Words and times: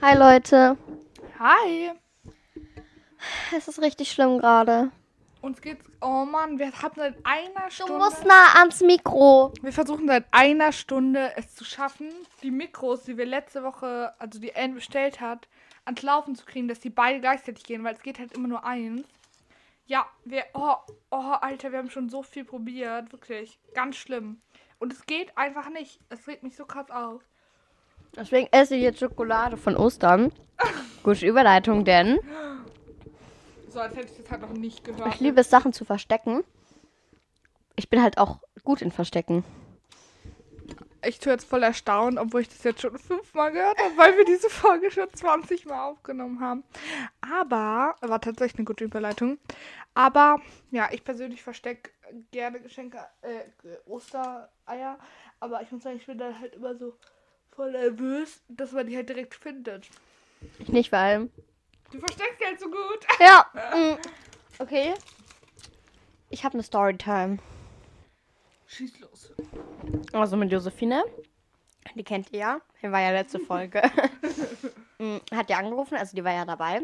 Hi 0.00 0.16
Leute. 0.16 0.76
Hi. 1.38 1.90
Es 3.56 3.68
ist 3.68 3.80
richtig 3.80 4.10
schlimm 4.10 4.38
gerade. 4.38 4.90
Uns 5.40 5.60
geht's. 5.60 5.84
Oh 6.00 6.24
Mann, 6.24 6.58
wir 6.58 6.72
haben 6.82 6.94
seit 6.96 7.14
einer 7.24 7.66
Du 7.66 7.70
Stunde. 7.70 7.98
musst 7.98 8.24
nah 8.24 8.54
ans 8.58 8.80
Mikro. 8.80 9.52
Wir 9.62 9.72
versuchen 9.72 10.06
seit 10.06 10.24
einer 10.32 10.72
Stunde 10.72 11.32
es 11.36 11.54
zu 11.54 11.64
schaffen, 11.64 12.08
die 12.42 12.50
Mikros, 12.50 13.02
die 13.04 13.16
wir 13.16 13.26
letzte 13.26 13.62
Woche, 13.62 14.12
also 14.18 14.40
die 14.40 14.54
Anne 14.54 14.74
bestellt 14.74 15.20
hat, 15.20 15.48
ans 15.84 16.02
Laufen 16.02 16.34
zu 16.34 16.44
kriegen, 16.44 16.68
dass 16.68 16.80
die 16.80 16.90
beide 16.90 17.20
gleichzeitig 17.20 17.64
gehen, 17.64 17.84
weil 17.84 17.94
es 17.94 18.02
geht 18.02 18.18
halt 18.18 18.32
immer 18.32 18.48
nur 18.48 18.64
eins. 18.64 19.06
Ja, 19.86 20.06
wir. 20.24 20.44
Oh, 20.54 20.74
oh, 21.10 21.16
Alter, 21.40 21.72
wir 21.72 21.78
haben 21.78 21.90
schon 21.90 22.08
so 22.08 22.22
viel 22.22 22.44
probiert. 22.44 23.12
Wirklich. 23.12 23.58
Ganz 23.74 23.96
schlimm. 23.96 24.40
Und 24.78 24.92
es 24.92 25.06
geht 25.06 25.36
einfach 25.36 25.68
nicht. 25.70 26.00
Es 26.08 26.26
regt 26.26 26.42
mich 26.42 26.56
so 26.56 26.66
krass 26.66 26.90
auf. 26.90 27.22
Deswegen 28.16 28.48
esse 28.50 28.74
ich 28.76 28.82
jetzt 28.82 28.98
Schokolade 29.00 29.56
von 29.56 29.76
Ostern. 29.76 30.32
Gute 31.02 31.26
Überleitung, 31.26 31.84
denn 31.84 32.18
So, 33.68 33.80
als 33.80 33.94
hätte 33.94 34.08
ich 34.12 34.22
das 34.22 34.30
halt 34.30 34.42
noch 34.42 34.52
nicht 34.52 34.84
gehört. 34.84 35.14
ich 35.14 35.20
liebe 35.20 35.40
es, 35.40 35.50
Sachen 35.50 35.72
zu 35.72 35.84
verstecken. 35.84 36.42
Ich 37.76 37.88
bin 37.88 38.02
halt 38.02 38.18
auch 38.18 38.40
gut 38.64 38.82
in 38.82 38.90
Verstecken. 38.90 39.44
Ich 41.06 41.20
tue 41.20 41.32
jetzt 41.32 41.48
voll 41.48 41.62
erstaunt, 41.62 42.18
obwohl 42.18 42.40
ich 42.40 42.48
das 42.48 42.64
jetzt 42.64 42.80
schon 42.80 42.98
fünfmal 42.98 43.52
gehört 43.52 43.78
habe, 43.78 43.96
weil 43.96 44.16
wir 44.16 44.24
diese 44.24 44.50
Folge 44.50 44.90
schon 44.90 45.06
20 45.12 45.64
Mal 45.66 45.84
aufgenommen 45.90 46.40
haben. 46.40 46.64
Aber, 47.20 47.94
war 48.00 48.20
tatsächlich 48.20 48.58
eine 48.58 48.64
gute 48.64 48.84
Überleitung. 48.84 49.38
Aber, 49.94 50.40
ja, 50.72 50.88
ich 50.90 51.04
persönlich 51.04 51.40
verstecke 51.42 51.92
gerne 52.32 52.60
Geschenke, 52.60 52.98
äh, 53.22 53.44
Ostereier. 53.86 54.98
Aber 55.38 55.62
ich 55.62 55.70
muss 55.70 55.84
sagen, 55.84 55.96
ich 55.96 56.06
bin 56.06 56.18
dann 56.18 56.38
halt 56.38 56.54
immer 56.54 56.74
so 56.76 56.94
voll 57.58 57.72
nervös, 57.72 58.40
dass 58.48 58.70
man 58.70 58.86
die 58.86 58.94
halt 58.96 59.08
direkt 59.08 59.34
findet. 59.34 59.88
Ich 60.60 60.68
nicht, 60.68 60.92
weil. 60.92 61.28
Du 61.90 61.98
versteckst 61.98 62.40
die 62.40 62.44
halt 62.46 62.60
so 62.60 62.66
gut. 62.70 63.06
Ja. 63.18 63.46
mm, 63.74 63.98
Okay. 64.60 64.94
Ich 66.30 66.44
habe 66.44 66.54
eine 66.54 66.62
Storytime. 66.62 67.38
Schieß 68.68 69.00
los. 69.00 69.32
Also 70.12 70.36
mit 70.36 70.52
Josephine. 70.52 71.02
Die 71.96 72.04
kennt 72.04 72.32
ihr 72.32 72.38
ja. 72.38 72.60
Die 72.80 72.92
war 72.92 73.00
ja 73.00 73.10
letzte 73.10 73.38
Folge. 73.40 73.82
Mm, 75.00 75.18
Hat 75.32 75.48
ja 75.48 75.58
angerufen, 75.58 75.96
also 75.96 76.16
die 76.16 76.24
war 76.24 76.32
ja 76.32 76.44
dabei. 76.44 76.80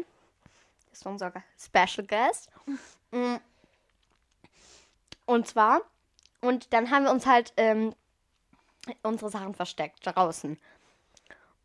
Das 0.89 1.03
war 1.03 1.11
unser 1.11 1.33
Special 1.59 2.07
Guest. 2.07 2.49
Mm. 3.11 3.35
Und 5.25 5.47
zwar, 5.47 5.81
und 6.39 6.71
dann 6.71 6.91
haben 6.91 7.03
wir 7.03 7.11
uns 7.11 7.25
halt 7.25 7.51
ähm, 7.57 7.93
unsere 9.03 9.29
Sachen 9.29 9.53
versteckt 9.53 9.99
draußen. 10.05 10.57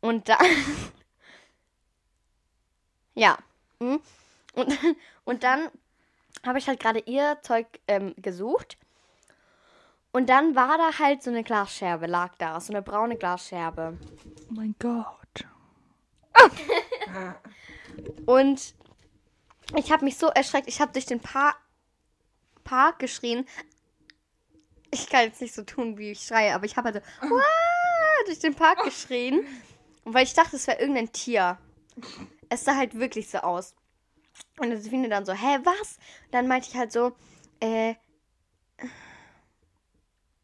Und 0.01 0.29
dann. 0.29 0.39
ja. 3.15 3.39
Mm. 3.79 3.97
Und, 4.55 4.79
und 5.25 5.43
dann 5.43 5.69
habe 6.45 6.59
ich 6.59 6.69
halt 6.69 6.81
gerade 6.81 7.01
ihr 7.01 7.39
Zeug 7.43 7.67
ähm, 7.87 8.15
gesucht. 8.17 8.79
Und 10.13 10.29
dann 10.29 10.57
war 10.57 10.77
da 10.77 10.99
halt 10.99 11.23
so 11.23 11.31
eine 11.31 11.45
Glasscherbe, 11.45 12.07
lag 12.07 12.35
da, 12.39 12.61
so 12.61 12.73
eine 12.73 12.83
braune 12.83 13.17
Glasscherbe. 13.17 13.97
Oh 14.49 14.55
mein 14.55 14.75
Gott. 14.79 15.47
Und 18.27 18.75
ich 19.77 19.93
habe 19.93 20.05
mich 20.05 20.17
so 20.17 20.27
erschreckt, 20.29 20.69
ich 20.69 20.81
habe 20.81 20.93
durch 20.93 21.07
den 21.07 21.21
pa 21.21 21.55
Park 22.65 22.99
geschrien. 22.99 23.47
Ich 24.91 25.09
kann 25.09 25.25
jetzt 25.25 25.41
nicht 25.41 25.55
so 25.55 25.63
tun, 25.63 25.99
wie 25.99 26.13
ich 26.13 26.21
schreie, 26.21 26.55
aber 26.55 26.65
ich 26.65 26.77
habe 26.77 26.93
halt 26.93 27.05
so 27.05 27.29
"Wah!" 27.29 28.25
durch 28.27 28.39
den 28.41 28.55
Park 28.55 28.83
geschrien, 28.85 29.45
weil 30.05 30.25
ich 30.25 30.35
dachte, 30.35 30.57
es 30.57 30.67
wäre 30.67 30.81
irgendein 30.81 31.13
Tier. 31.13 31.59
Es 32.49 32.65
sah 32.65 32.77
halt 32.77 32.99
wirklich 32.99 33.29
so 33.31 33.39
aus. 33.39 33.75
Und 34.59 34.71
Josephine 34.73 35.09
dann 35.09 35.25
so, 35.25 35.33
hä, 35.33 35.59
was? 35.65 35.99
Dann 36.31 36.49
meinte 36.49 36.69
ich 36.69 36.77
halt 36.77 36.93
so, 36.93 37.13
äh, 37.61 37.95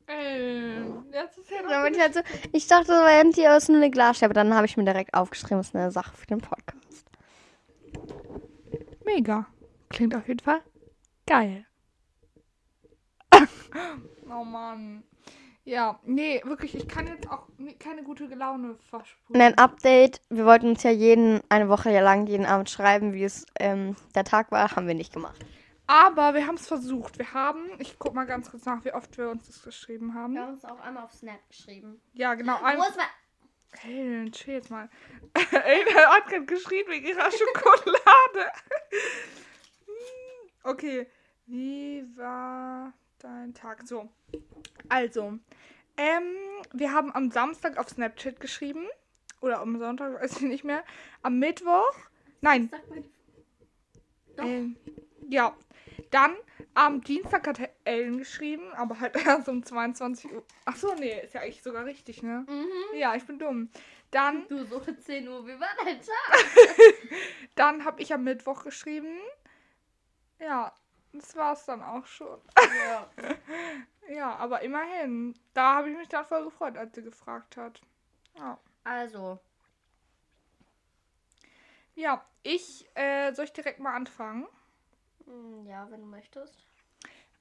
Ähm, 0.09 1.07
das 1.11 1.37
ist 1.37 1.51
ja 1.51 1.63
Dann 1.63 1.83
meinte 1.83 1.99
ich 1.99 2.03
halt 2.03 2.15
so, 2.15 2.21
ich 2.53 2.67
dachte, 2.69 2.87
das 2.89 3.01
wäre 3.01 3.21
ein 3.21 3.33
Tier, 3.33 3.49
aber 3.49 3.57
es 3.57 3.65
ist 3.65 3.69
nur 3.71 3.79
eine 3.79 3.91
Glasscherbe. 3.91 4.35
Dann 4.35 4.55
habe 4.55 4.67
ich 4.67 4.77
mir 4.77 4.85
direkt 4.85 5.15
aufgeschrieben, 5.15 5.59
es 5.59 5.69
ist 5.69 5.75
eine 5.77 5.91
Sache 5.91 6.17
für 6.17 6.27
den 6.27 6.39
Podcast. 6.41 7.07
Mega. 9.05 9.47
Klingt 9.89 10.15
auf 10.15 10.27
jeden 10.29 10.41
Fall 10.41 10.63
geil. 11.27 11.66
Oh 14.31 14.45
Mann. 14.45 15.03
Ja, 15.65 15.99
nee, 16.05 16.41
wirklich, 16.45 16.77
ich 16.77 16.87
kann 16.87 17.09
jetzt 17.09 17.29
auch 17.29 17.49
keine 17.81 18.05
gute 18.05 18.27
Laune 18.27 18.77
versprechen. 18.89 19.41
Ein 19.41 19.59
Update. 19.59 20.21
Wir 20.31 20.45
wollten 20.45 20.69
uns 20.69 20.85
ja 20.85 20.93
jeden, 20.93 21.41
eine 21.49 21.69
Woche 21.69 21.91
lang 22.01 22.29
jeden 22.29 22.47
Abend 22.47 22.71
schreiben, 22.71 23.13
wie 23.15 23.25
es 23.25 23.47
ähm, 23.59 23.97
der 24.15 24.23
Tag 24.23 24.53
war. 24.53 24.77
Haben 24.77 24.87
wir 24.87 24.95
nicht 24.95 25.13
gemacht. 25.13 25.45
Aber 25.89 26.35
wir 26.35 26.47
haben 26.47 26.55
es 26.55 26.69
versucht. 26.69 27.19
Wir 27.19 27.33
haben, 27.33 27.69
ich 27.79 27.99
guck 27.99 28.15
mal 28.15 28.27
ganz 28.27 28.51
kurz 28.51 28.65
nach, 28.65 28.85
wie 28.85 28.93
oft 28.93 29.17
wir 29.19 29.29
uns 29.29 29.47
das 29.49 29.63
geschrieben 29.63 30.15
haben. 30.15 30.39
haben 30.39 30.53
uns 30.55 30.65
auch 30.65 30.81
einmal 30.81 31.05
auf 31.05 31.13
Snap 31.13 31.41
geschrieben. 31.49 32.01
Ja, 32.13 32.35
genau. 32.35 32.63
Ein, 32.63 32.79
Wo 32.79 32.83
ist 32.83 32.97
mein... 32.97 33.91
Ellen, 33.91 34.33
chill 34.33 34.55
jetzt 34.55 34.71
mal. 34.71 34.89
Ellen 35.51 35.95
hat 35.95 36.27
gerade 36.27 36.45
geschrien 36.47 36.87
wegen 36.89 37.07
ihrer 37.07 37.31
Schokolade. 37.31 38.53
Okay. 40.63 41.07
Wie 41.47 42.05
war 42.17 42.93
dein 43.27 43.55
Tag? 43.55 43.87
So. 43.87 44.09
Also. 44.89 45.39
Ähm, 45.97 46.37
wir 46.73 46.93
haben 46.93 47.13
am 47.15 47.31
Samstag 47.31 47.79
auf 47.79 47.89
Snapchat 47.89 48.41
geschrieben. 48.41 48.87
Oder 49.41 49.61
am 49.61 49.79
Sonntag, 49.79 50.15
weiß 50.21 50.37
ich 50.37 50.43
nicht 50.43 50.65
mehr. 50.65 50.85
Am 51.23 51.39
Mittwoch. 51.39 51.95
Nein. 52.41 52.71
Ähm, 54.39 54.77
ja. 55.29 55.57
Dann 56.11 56.37
am 56.75 57.01
Dienstag 57.03 57.47
hat 57.47 57.59
Ellen 57.85 58.19
geschrieben, 58.19 58.73
aber 58.75 59.01
halt 59.01 59.17
erst 59.27 59.49
um 59.49 59.65
22 59.65 60.33
Uhr. 60.33 60.45
Ach 60.67 60.77
so, 60.77 60.95
nee, 60.95 61.21
ist 61.23 61.35
ja 61.35 61.41
eigentlich 61.41 61.63
sogar 61.63 61.85
richtig, 61.85 62.23
ne? 62.23 62.45
Mhm. 62.49 62.99
Ja, 62.99 63.15
ich 63.17 63.25
bin 63.25 63.39
dumm. 63.39 63.71
Dann 64.11 64.47
Du, 64.49 64.65
so 64.65 64.81
10 64.81 65.27
Uhr, 65.27 65.47
wie 65.47 65.59
war 65.59 65.69
dein 65.85 66.01
Tag? 66.01 66.45
Dann 67.57 67.85
habe 67.85 68.01
ich 68.03 68.13
am 68.15 68.25
Mittwoch 68.25 68.63
geschrieben. 68.63 69.19
Ja, 70.39 70.73
das 71.19 71.37
war's 71.37 71.67
dann 71.67 71.83
auch 71.83 72.07
schon. 72.07 72.41
Ja. 72.59 73.11
Ja, 74.09 74.37
aber 74.37 74.63
immerhin. 74.63 75.35
Da 75.55 75.77
habe 75.77 75.91
ich 75.91 75.97
mich 75.97 76.09
dann 76.09 76.25
voll 76.27 76.45
gefreut, 76.45 76.77
als 76.77 76.95
sie 76.95 77.03
gefragt 77.03 77.57
hat. 77.57 77.83
Ja, 78.37 78.59
Also, 78.85 79.41
ja 81.95 82.25
ich 82.43 82.87
äh, 82.95 83.33
soll 83.35 83.47
ich 83.47 83.53
direkt 83.53 83.81
mal 83.81 83.95
anfangen. 83.95 84.47
mm, 85.27 85.67
ja, 85.67 85.91
wenn 85.91 86.01
du 86.01 86.07
möchtest. 86.07 86.67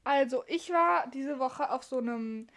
Also, 0.03 0.43
ich 0.47 0.71
war 0.71 1.07
diese 1.07 1.39
Woche 1.39 1.69
auf 1.71 1.83
so 1.83 1.97
einem 1.97 2.47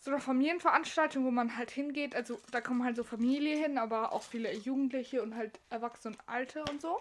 so 0.00 0.10
einer 0.10 0.20
Familienveranstaltung, 0.20 1.24
wo 1.24 1.30
man 1.30 1.56
halt 1.56 1.70
hingeht. 1.70 2.14
Also, 2.16 2.40
da 2.50 2.60
kommen 2.60 2.84
halt 2.84 2.96
so 2.96 3.04
Familie 3.04 3.56
hin, 3.56 3.78
aber 3.78 4.12
auch 4.12 4.22
viele 4.22 4.52
Jugendliche 4.52 5.22
und 5.22 5.36
halt 5.36 5.60
Erwachsene 5.70 6.16
und 6.16 6.28
Alte 6.28 6.64
und 6.70 6.80
so. 6.80 7.00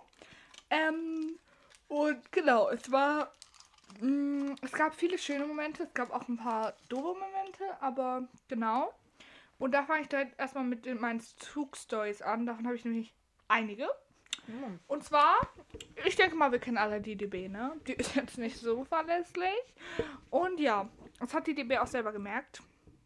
Ähm, 0.70 1.40
und 1.92 2.32
genau, 2.32 2.70
es 2.70 2.90
war. 2.90 3.34
mh, 4.00 4.56
es 4.62 4.72
gab 4.72 4.96
viele 4.96 5.18
schöne 5.18 5.46
Momente, 5.46 5.84
es 5.84 5.94
gab 5.94 6.10
auch 6.12 6.26
ein 6.30 6.38
paar 6.38 6.74
doofe 6.88 7.20
Momente, 7.20 7.66
aber 7.82 8.30
genau. 8.48 8.94
Und 9.60 9.74
da 9.74 9.84
fange 9.84 10.04
ich 10.04 10.08
direkt 10.08 10.40
erstmal 10.40 10.64
mit 10.64 10.86
den, 10.86 11.02
meinen 11.02 11.20
Zugstories 11.20 12.22
an. 12.22 12.46
Davon 12.46 12.66
habe 12.66 12.78
ich 12.78 12.86
nämlich 12.86 13.14
einige. 13.50 13.90
Und 14.88 15.04
zwar, 15.04 15.36
ich 16.06 16.16
denke 16.16 16.38
mal, 16.38 16.54
wir 16.54 16.60
kennen 16.60 16.78
alle 16.78 17.02
die 17.02 17.18
DB, 17.18 17.50
ne? 17.50 17.76
Die 17.86 17.94
ist 17.94 18.16
jetzt 18.16 18.38
nicht 18.38 18.58
so 18.58 18.86
verlässlich. 18.86 19.76
Und 20.30 20.62
ja, 20.62 20.88
das 21.20 21.34
hat 21.34 21.46
die 21.46 21.56
DB 21.56 21.78
auch 21.78 21.88
selber 21.88 22.14
gemerkt. 22.14 22.62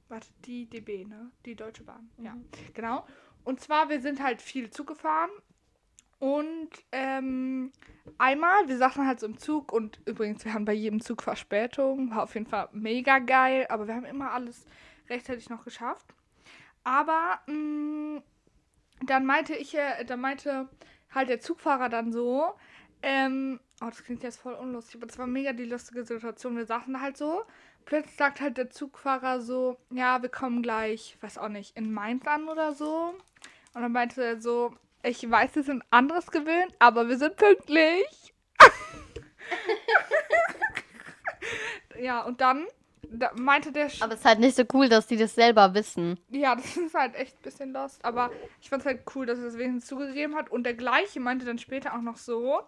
Warte, 0.09 0.28
die 0.46 0.67
DB, 0.69 1.06
ne? 1.06 1.31
Die 1.46 1.56
Deutsche 1.56 1.84
Bahn. 1.84 2.12
Ja, 2.19 2.38
genau. 2.75 3.07
Und 3.44 3.59
zwar, 3.62 3.90
wir 3.90 4.00
sind 4.00 4.22
halt 4.22 4.44
viel 4.44 4.69
Zug 4.69 4.88
gefahren. 4.88 5.31
Und 6.20 6.70
ähm, 6.91 7.72
einmal, 8.17 8.67
wir 8.67 8.78
saßen 8.78 9.06
halt 9.06 9.20
so 9.20 9.28
im 9.28 9.38
Zug 9.38 9.73
und 9.73 10.00
übrigens, 10.06 10.46
wir 10.46 10.53
haben 10.53 10.66
bei 10.66 10.73
jedem 10.73 11.02
Zug 11.02 11.22
Verspätung. 11.22 12.12
War 12.12 12.23
auf 12.23 12.34
jeden 12.34 12.47
Fall 12.47 12.70
mega 12.72 13.20
geil, 13.20 13.66
aber 13.70 13.88
wir 13.88 13.96
haben 13.96 14.06
immer 14.06 14.32
alles 14.32 14.66
rechtzeitig 15.09 15.50
noch 15.50 15.64
geschafft. 15.64 16.06
Aber 16.84 17.40
mh, 17.47 18.22
dann 19.06 19.26
meinte 19.26 19.56
ich, 19.56 19.76
äh, 19.76 20.06
dann 20.06 20.22
meinte 20.22 20.70
halt 21.14 21.29
der 21.29 21.40
Zugfahrer 21.40 21.90
dann 21.90 22.12
so, 22.12 22.53
ähm, 23.02 23.59
oh, 23.82 23.85
das 23.85 24.03
klingt 24.03 24.23
jetzt 24.23 24.40
voll 24.40 24.53
unlustig, 24.53 24.96
aber 24.96 25.08
das 25.08 25.18
war 25.18 25.28
mega 25.28 25.53
die 25.53 25.66
lustige 25.66 26.06
Situation. 26.06 26.58
Wir 26.58 26.66
saßen 26.66 26.94
da 26.94 27.02
halt 27.02 27.18
so. 27.18 27.44
Plötzlich 27.85 28.16
sagt 28.16 28.41
halt 28.41 28.58
der 28.58 28.72
Zugfahrer 28.72 29.41
so, 29.41 29.78
ja, 29.91 30.22
wir 30.22 30.29
kommen 30.29 30.64
gleich, 30.64 31.18
weiß 31.22 31.38
auch 31.38 31.50
nicht, 31.50 31.78
in 31.78 31.94
Mainz 31.94 32.26
an 32.26 32.47
oder 32.47 32.73
so. 32.73 33.14
Und 33.73 33.82
dann 33.82 33.91
meinte 33.91 34.23
er 34.23 34.41
so, 34.41 34.73
ich 35.05 35.29
weiß, 35.29 35.55
wir 35.55 35.63
sind 35.63 35.84
anderes 35.91 36.31
gewöhnt, 36.31 36.73
aber 36.79 37.07
wir 37.07 37.17
sind 37.17 37.35
pünktlich. 37.35 38.34
ja, 41.99 42.23
und 42.23 42.41
dann 42.41 42.66
da 43.09 43.31
meinte 43.35 43.72
der, 43.72 43.90
Sch 43.90 44.02
Aber 44.02 44.13
es 44.13 44.19
ist 44.19 44.25
halt 44.25 44.40
nicht 44.40 44.55
so 44.55 44.63
cool, 44.73 44.90
dass 44.90 45.07
die 45.07 45.17
das 45.17 45.35
selber 45.35 45.73
wissen. 45.73 46.19
ja, 46.29 46.55
das 46.55 46.78
ist 46.78 46.93
halt 46.93 47.16
echt 47.16 47.37
ein 47.37 47.43
bisschen 47.43 47.73
lost, 47.73 48.03
aber 48.03 48.31
ich 48.61 48.69
fand 48.69 48.81
es 48.81 48.85
halt 48.85 49.02
cool, 49.16 49.25
dass 49.25 49.40
er 49.40 49.46
das 49.46 49.57
wenigstens 49.57 49.87
zugegeben 49.87 50.35
hat. 50.35 50.49
Und 50.49 50.63
der 50.63 50.73
gleiche 50.73 51.19
meinte 51.19 51.46
dann 51.46 51.59
später 51.59 51.96
auch 51.96 52.01
noch 52.01 52.17
so, 52.17 52.61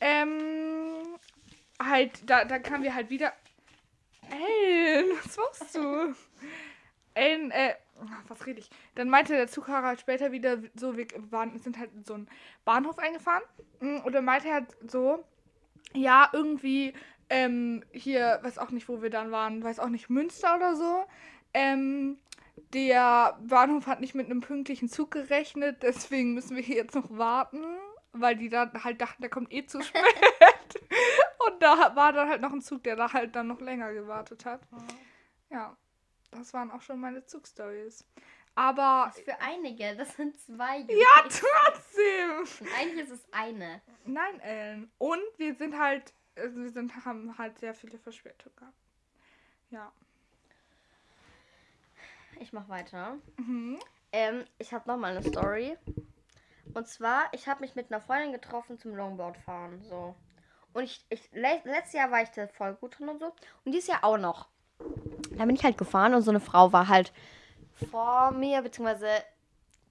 ähm, 0.00 1.02
halt, 1.82 2.28
da, 2.28 2.44
da 2.44 2.58
kamen 2.58 2.84
wir 2.84 2.94
halt 2.94 3.10
wieder, 3.10 3.32
Ellen, 4.30 5.06
was 5.22 5.36
machst 5.36 5.74
du? 5.74 6.14
Ellen, 7.14 7.50
äh, 7.50 7.74
was 8.28 8.46
rede 8.46 8.60
ich? 8.60 8.70
Dann 8.94 9.08
meinte 9.08 9.34
der 9.34 9.48
Zugfahrer 9.48 9.86
halt 9.86 10.00
später 10.00 10.32
wieder 10.32 10.58
so, 10.74 10.96
wir 10.96 11.06
waren, 11.30 11.58
sind 11.58 11.78
halt 11.78 11.92
in 11.94 12.04
so 12.04 12.14
einen 12.14 12.28
Bahnhof 12.64 12.98
eingefahren. 12.98 13.42
mm, 13.80 13.98
Und 14.04 14.14
dann 14.14 14.24
meinte 14.24 14.48
er 14.48 14.54
halt 14.54 14.76
so, 14.90 15.24
ja, 15.92 16.28
irgendwie, 16.32 16.92
ähm, 17.28 17.84
hier, 17.92 18.38
weiß 18.42 18.58
auch 18.58 18.70
nicht, 18.70 18.88
wo 18.88 19.02
wir 19.02 19.10
dann 19.10 19.30
waren, 19.30 19.62
weiß 19.62 19.80
auch 19.80 19.88
nicht, 19.88 20.10
Münster 20.10 20.56
oder 20.56 20.76
so. 20.76 21.04
Ähm, 21.54 22.18
der 22.72 23.38
Bahnhof 23.42 23.86
hat 23.86 24.00
nicht 24.00 24.14
mit 24.14 24.26
einem 24.26 24.40
pünktlichen 24.40 24.88
Zug 24.88 25.10
gerechnet, 25.12 25.82
deswegen 25.82 26.34
müssen 26.34 26.56
wir 26.56 26.62
hier 26.62 26.76
jetzt 26.76 26.94
noch 26.94 27.16
warten, 27.16 27.62
weil 28.12 28.36
die 28.36 28.48
dann 28.48 28.84
halt 28.84 29.00
dachten, 29.00 29.22
der 29.22 29.30
kommt 29.30 29.52
eh 29.52 29.66
zu 29.66 29.80
spät. 29.82 30.02
Und 31.46 31.62
da 31.62 31.94
war 31.94 32.12
dann 32.12 32.28
halt 32.28 32.40
noch 32.40 32.52
ein 32.52 32.62
Zug, 32.62 32.82
der 32.84 32.96
da 32.96 33.12
halt 33.12 33.36
dann 33.36 33.46
noch 33.46 33.60
länger 33.60 33.92
gewartet 33.92 34.44
hat. 34.44 34.60
Ja, 35.50 35.76
das 36.32 36.52
waren 36.54 36.70
auch 36.70 36.82
schon 36.82 37.00
meine 37.00 37.24
Zugstories. 37.24 38.04
Aber 38.54 39.12
Das 39.14 39.20
für 39.20 39.38
einige, 39.40 39.94
das 39.96 40.16
sind 40.16 40.38
zwei. 40.40 40.78
ja, 40.78 41.22
trotzdem. 41.22 42.38
Und 42.66 42.74
eigentlich 42.78 43.04
ist 43.04 43.10
es 43.10 43.32
eine. 43.32 43.82
Nein, 44.06 44.40
Ellen. 44.40 44.90
Und 44.98 45.20
wir 45.36 45.54
sind 45.54 45.78
halt, 45.78 46.14
also 46.36 46.62
wir 46.62 46.70
sind, 46.70 47.04
haben 47.04 47.36
halt 47.36 47.58
sehr 47.58 47.74
viele 47.74 47.98
Verspätungen 47.98 48.56
gehabt. 48.56 48.78
Ja. 49.70 49.92
Ich 52.40 52.52
mach 52.52 52.68
weiter. 52.68 53.18
Mhm. 53.36 53.78
Ähm, 54.12 54.44
ich 54.58 54.72
habe 54.72 54.88
noch 54.88 54.96
mal 54.96 55.14
eine 55.16 55.22
Story. 55.26 55.76
Und 56.74 56.88
zwar, 56.88 57.24
ich 57.32 57.48
habe 57.48 57.60
mich 57.60 57.74
mit 57.74 57.90
einer 57.90 58.00
Freundin 58.00 58.32
getroffen 58.32 58.78
zum 58.78 58.94
Longboard 58.94 59.36
fahren. 59.38 59.82
So. 59.84 60.14
Und 60.72 60.84
ich, 60.84 61.04
ich 61.08 61.30
le 61.32 61.60
letztes 61.64 61.94
Jahr 61.94 62.10
war 62.10 62.22
ich 62.22 62.30
da 62.30 62.46
voll 62.48 62.74
gut 62.74 62.98
drin 62.98 63.08
und 63.08 63.18
so. 63.18 63.26
Und 63.64 63.72
dieses 63.72 63.88
Jahr 63.88 64.04
auch 64.04 64.18
noch. 64.18 64.48
Da 65.36 65.44
bin 65.44 65.56
ich 65.56 65.64
halt 65.64 65.78
gefahren 65.78 66.14
und 66.14 66.22
so 66.22 66.30
eine 66.30 66.40
Frau 66.40 66.72
war 66.72 66.88
halt 66.88 67.12
vor 67.90 68.30
mir, 68.30 68.62
beziehungsweise 68.62 69.08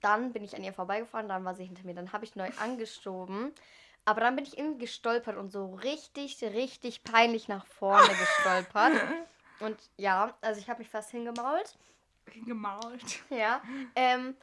dann 0.00 0.32
bin 0.32 0.44
ich 0.44 0.56
an 0.56 0.64
ihr 0.64 0.72
vorbeigefahren, 0.72 1.28
dann 1.28 1.44
war 1.44 1.54
sie 1.54 1.64
hinter 1.64 1.84
mir. 1.84 1.94
Dann 1.94 2.12
habe 2.12 2.24
ich 2.24 2.36
neu 2.36 2.48
angestoben. 2.60 3.52
Aber 4.04 4.20
dann 4.20 4.36
bin 4.36 4.44
ich 4.44 4.56
irgendwie 4.56 4.80
gestolpert 4.80 5.36
und 5.36 5.50
so 5.50 5.74
richtig, 5.74 6.40
richtig 6.42 7.02
peinlich 7.02 7.48
nach 7.48 7.66
vorne 7.66 8.08
gestolpert. 8.20 8.92
Und 9.60 9.76
ja, 9.96 10.34
also 10.40 10.60
ich 10.60 10.68
habe 10.68 10.80
mich 10.80 10.88
fast 10.88 11.10
hingemault. 11.10 11.76
Gemalt. 12.44 13.22
Ja. 13.30 13.62
Ähm, 13.94 14.36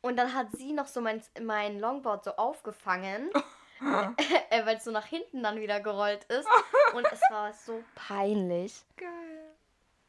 und 0.00 0.16
dann 0.16 0.34
hat 0.34 0.48
sie 0.52 0.72
noch 0.72 0.86
so 0.86 1.00
mein, 1.00 1.22
mein 1.40 1.78
Longboard 1.78 2.24
so 2.24 2.32
aufgefangen, 2.32 3.30
äh, 4.50 4.66
weil 4.66 4.76
es 4.76 4.84
so 4.84 4.90
nach 4.90 5.06
hinten 5.06 5.42
dann 5.42 5.60
wieder 5.60 5.80
gerollt 5.80 6.24
ist. 6.24 6.48
Und 6.94 7.06
es 7.12 7.20
war 7.30 7.52
so 7.52 7.84
peinlich. 7.94 8.84
Geil. 8.96 9.41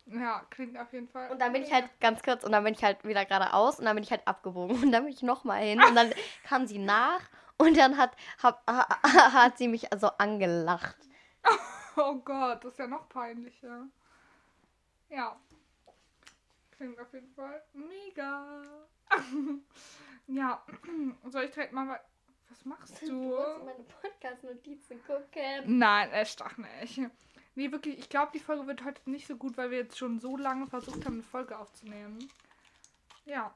Ja, 0.06 0.46
klingt 0.50 0.78
auf 0.78 0.92
jeden 0.92 1.08
Fall. 1.08 1.32
Und 1.32 1.40
dann 1.40 1.54
bin 1.54 1.64
ich 1.64 1.72
halt 1.72 1.90
ganz 2.00 2.22
kurz 2.22 2.44
und 2.44 2.52
dann 2.52 2.64
bin 2.64 2.74
ich 2.74 2.84
halt 2.84 3.04
wieder 3.06 3.24
geradeaus 3.26 3.80
und 3.80 3.86
dann 3.86 3.96
bin 3.96 4.04
ich 4.04 4.12
halt 4.12 4.28
abgebogen. 4.28 4.76
Und 4.84 4.92
dann 4.92 5.04
bin 5.04 5.14
ich 5.14 5.24
nochmal 5.24 5.64
hin 5.64 5.82
und 5.88 5.96
dann 5.96 6.14
kam 6.44 6.66
sie 6.68 6.78
nach 6.80 7.22
und 7.58 7.78
dann 7.78 7.98
hat, 7.98 8.16
hab, 8.42 8.66
hat 8.68 9.58
sie 9.58 9.68
mich 9.68 9.92
also 9.92 10.08
angelacht. 10.18 10.98
Oh 11.96 12.16
Gott, 12.16 12.64
das 12.64 12.72
ist 12.72 12.80
ja 12.80 12.88
noch 12.88 13.08
peinlicher. 13.08 13.86
Ja. 15.10 15.40
Klingt 16.72 17.00
auf 17.00 17.14
jeden 17.14 17.32
Fall 17.36 17.62
mega. 17.74 18.64
ja. 20.26 20.66
Soll 21.30 21.44
ich 21.44 21.52
direkt 21.52 21.72
mal. 21.72 22.00
Was 22.50 22.66
machst 22.66 23.00
du? 23.04 23.38
meine 23.64 23.84
Podcast-Notizen 24.02 25.04
gucken. 25.06 25.78
Nein, 25.78 26.12
echt 26.14 26.42
doch 26.42 26.58
nicht. 26.58 27.00
Nee, 27.56 27.72
wirklich, 27.72 28.00
ich 28.00 28.10
glaube, 28.10 28.32
die 28.34 28.40
Folge 28.40 28.66
wird 28.68 28.84
heute 28.84 29.10
nicht 29.10 29.28
so 29.28 29.36
gut, 29.36 29.58
weil 29.58 29.70
wir 29.70 29.78
jetzt 29.80 29.98
schon 29.98 30.20
so 30.20 30.38
lange 30.38 30.68
versucht 30.68 31.06
haben, 31.06 31.16
eine 31.16 31.24
Folge 31.24 31.58
aufzunehmen. 31.58 32.28
Ja. 33.26 33.54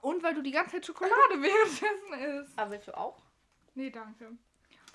Und 0.00 0.22
weil 0.22 0.34
du 0.34 0.42
die 0.42 0.50
ganze 0.50 0.72
Zeit 0.72 0.86
Schokolade 0.86 1.12
währenddessen 1.40 2.40
isst. 2.40 2.58
Aber 2.58 2.70
willst 2.70 2.88
du 2.88 2.96
auch? 2.96 3.22
Nee, 3.74 3.90
danke. 3.90 4.32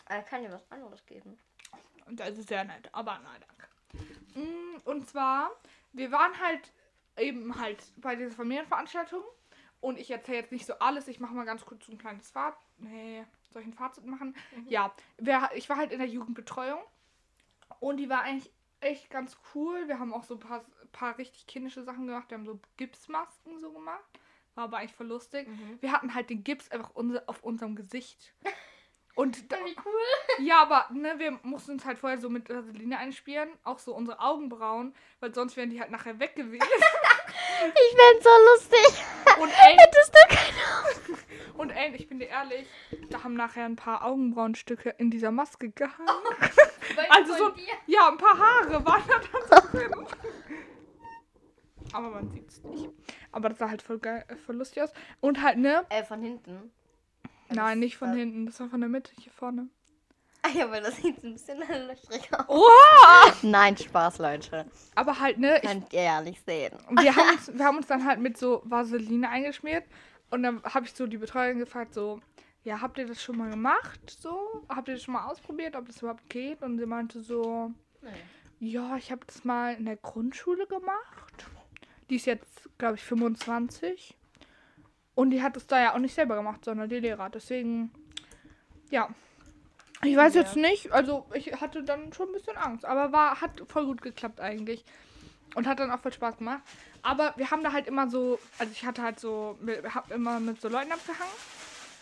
Er 0.06 0.24
kann 0.24 0.42
dir 0.42 0.52
was 0.52 0.70
anderes 0.72 1.06
geben. 1.06 1.38
Und 2.08 2.20
das 2.20 2.38
ist 2.38 2.48
sehr 2.48 2.64
nett, 2.64 2.90
aber 2.94 3.20
nein, 3.20 3.42
danke. 3.48 3.68
Mm, 4.40 4.82
Und 4.86 5.08
zwar, 5.10 5.52
wir 5.94 6.12
waren 6.12 6.40
halt 6.40 6.72
eben 7.18 7.60
halt 7.60 7.84
bei 7.98 8.16
dieser 8.16 8.32
Familienveranstaltung. 8.32 9.24
Und 9.80 10.00
ich 10.00 10.10
erzähle 10.10 10.40
jetzt 10.40 10.52
nicht 10.52 10.66
so 10.66 10.74
alles. 10.80 11.08
Ich 11.08 11.20
mache 11.20 11.34
mal 11.36 11.46
ganz 11.46 11.64
kurz 11.66 11.86
so 11.86 11.92
ein 11.92 11.98
kleines 11.98 12.32
Fazit. 12.32 12.60
Nee, 12.80 13.26
soll 13.52 13.62
ich 13.62 13.68
ein 13.68 13.74
Fazit 13.74 14.06
machen? 14.06 14.36
Ja, 14.68 14.94
wer, 15.18 15.52
ich 15.56 15.70
war 15.70 15.78
halt 15.78 15.92
in 15.92 16.00
der 16.00 16.08
Jugendbetreuung. 16.08 16.82
Und 17.80 17.98
die 17.98 18.10
war 18.10 18.22
eigentlich 18.22 18.52
echt 18.80 19.10
ganz 19.10 19.38
cool. 19.54 19.88
Wir 19.88 20.00
haben 20.00 20.14
auch 20.14 20.24
so 20.24 20.36
ein 20.36 20.40
paar, 20.40 20.66
paar 20.92 21.18
richtig 21.18 21.48
kindische 21.48 21.84
Sachen 21.84 22.08
gemacht. 22.08 22.30
Wir 22.30 22.38
haben 22.38 22.46
so 22.46 22.60
Gipsmasken 22.78 23.60
so 23.60 23.72
gemacht. 23.72 24.04
War 24.56 24.66
aber 24.66 24.78
eigentlich 24.78 24.94
voll 24.94 25.08
lustig. 25.08 25.48
Wir 25.82 25.92
hatten 25.92 26.16
halt 26.16 26.30
den 26.30 26.44
Gips 26.44 26.70
einfach 26.72 26.92
unser, 26.94 27.24
auf 27.28 27.44
unserem 27.44 27.76
Gesicht. 27.76 28.34
Und 29.16 29.52
da, 29.52 29.58
Wie 29.58 29.76
cool. 29.86 30.46
ja, 30.46 30.62
aber 30.62 30.88
ne, 30.92 31.20
wir 31.20 31.32
mussten 31.44 31.72
uns 31.74 31.86
halt 31.86 32.00
vorher 32.00 32.20
so 32.20 32.30
mit 32.30 32.50
Vaseline 32.50 32.98
einspielen, 32.98 33.50
auch 33.64 33.80
so 33.80 33.96
unsere 33.96 34.20
Augenbrauen, 34.20 34.96
weil 35.20 35.34
sonst 35.34 35.58
wären 35.58 35.70
die 35.70 35.80
halt 35.80 35.92
nachher 35.92 36.20
weg 36.20 36.36
gewesen. 36.36 36.68
Ich 37.60 37.98
find's 37.98 38.24
so 38.24 38.30
lustig. 38.54 39.04
Und 39.40 39.50
ey, 39.50 39.76
Hättest 39.78 40.14
du 40.14 40.36
keine 40.36 40.57
und 41.58 41.70
ey, 41.72 41.94
ich 41.96 42.08
bin 42.08 42.20
dir 42.20 42.28
ehrlich, 42.28 42.68
da 43.10 43.24
haben 43.24 43.34
nachher 43.36 43.66
ein 43.66 43.76
paar 43.76 44.04
Augenbrauenstücke 44.06 44.90
in 44.98 45.10
dieser 45.12 45.32
Maske 45.32 45.70
gehangen. 45.70 46.08
Also 47.10 47.34
so, 47.34 47.52
ja, 47.86 48.10
ein 48.10 48.18
paar 48.18 48.38
Haare 48.38 48.84
waren 48.86 49.04
da 49.50 49.60
drin. 49.60 49.92
Aber 51.94 52.10
man 52.10 52.30
sieht's 52.30 52.64
nicht. 52.64 52.90
Aber 53.32 53.50
das 53.50 53.58
sah 53.58 53.70
halt 53.70 53.82
voll 53.82 54.00
geil, 54.00 54.26
äh, 54.28 54.36
voll 54.36 54.56
lustig 54.56 54.84
aus. 54.84 54.92
Und 55.20 55.42
halt, 55.42 55.58
ne? 55.58 55.86
Äh, 55.90 56.04
von 56.04 56.22
hinten. 56.22 56.72
Nein, 57.50 57.80
nicht 57.80 57.98
von 57.98 58.10
das- 58.10 58.18
hinten, 58.18 58.46
das 58.46 58.60
war 58.60 58.70
von 58.70 58.80
der 58.82 58.90
Mitte 58.90 59.12
hier 59.20 59.32
vorne. 59.32 59.70
Ah 60.44 60.50
ja, 60.50 60.70
weil 60.72 60.82
das 60.82 60.96
sieht 60.98 61.24
ein 61.24 61.34
bisschen 61.34 61.60
löchrig 61.60 62.30
aus. 62.34 62.46
Oha! 62.48 63.34
Nein, 63.42 63.76
Spaß, 63.76 64.20
Leute. 64.20 64.66
Aber 64.96 65.20
halt, 65.20 65.40
ne? 65.40 65.58
Ich 65.58 65.68
Könnt 65.68 65.92
ihr 65.94 66.04
ja 66.04 66.22
nicht 66.22 66.46
sehen. 66.46 66.74
Wir 67.02 67.16
haben, 67.16 67.30
uns, 67.32 67.58
wir 67.58 67.66
haben 67.66 67.78
uns 67.78 67.88
dann 67.88 68.06
halt 68.06 68.20
mit 68.20 68.38
so 68.38 68.62
Vaseline 68.64 69.30
eingeschmiert. 69.30 69.84
Und 70.30 70.44
dann 70.44 70.62
habe 70.64 70.86
ich 70.86 70.94
so 70.94 71.08
die 71.08 71.18
Betreuerin 71.18 71.60
gefragt, 71.60 71.94
so, 71.94 72.20
ja, 72.64 72.82
habt 72.82 72.98
ihr 72.98 73.06
das 73.08 73.22
schon 73.24 73.38
mal 73.38 73.50
gemacht? 73.50 74.10
So, 74.10 74.66
habt 74.68 74.88
ihr 74.90 74.96
das 74.96 75.04
schon 75.04 75.14
mal 75.14 75.26
ausprobiert, 75.26 75.76
ob 75.76 75.86
das 75.88 76.00
überhaupt 76.02 76.30
geht? 76.30 76.62
Und 76.64 76.78
sie 76.80 76.86
meinte 76.86 77.22
so, 77.22 77.72
ja, 78.60 78.98
ich 78.98 79.12
habe 79.12 79.26
das 79.26 79.44
mal 79.46 79.76
in 79.76 79.86
der 79.86 79.96
Grundschule 79.98 80.68
gemacht. 80.68 81.46
Die 82.10 82.16
ist 82.16 82.26
jetzt, 82.26 82.70
glaube 82.78 82.96
ich, 82.96 83.04
25. 83.04 84.18
Und 85.16 85.30
die 85.32 85.42
hat 85.42 85.56
es 85.58 85.68
da 85.68 85.82
ja 85.82 85.94
auch 85.94 86.00
nicht 86.00 86.14
selber 86.14 86.36
gemacht, 86.36 86.66
sondern 86.66 86.90
die 86.90 87.00
Lehrer. 87.00 87.30
Deswegen, 87.30 87.92
ja. 88.90 89.10
Ich 90.04 90.16
weiß 90.16 90.36
Ja. 90.36 90.42
jetzt 90.42 90.56
nicht, 90.56 90.92
also 90.92 91.26
ich 91.34 91.60
hatte 91.60 91.84
dann 91.84 92.14
schon 92.14 92.30
ein 92.30 92.34
bisschen 92.34 92.56
Angst, 92.56 92.86
aber 92.86 93.12
war, 93.12 93.42
hat 93.42 93.64
voll 93.68 93.86
gut 93.88 94.02
geklappt 94.02 94.40
eigentlich. 94.40 94.86
Und 95.56 95.68
hat 95.68 95.80
dann 95.80 95.92
auch 95.92 96.00
voll 96.00 96.14
Spaß 96.14 96.38
gemacht. 96.38 96.62
Aber 97.02 97.34
wir 97.38 97.50
haben 97.52 97.64
da 97.64 97.72
halt 97.72 97.88
immer 97.88 98.10
so, 98.10 98.40
also 98.60 98.72
ich 98.72 98.86
hatte 98.86 99.02
halt 99.02 99.20
so, 99.20 99.58
haben 99.94 100.12
immer 100.12 100.40
mit 100.40 100.62
so 100.62 100.68
Leuten 100.68 100.92
abgehangen. 100.92 101.34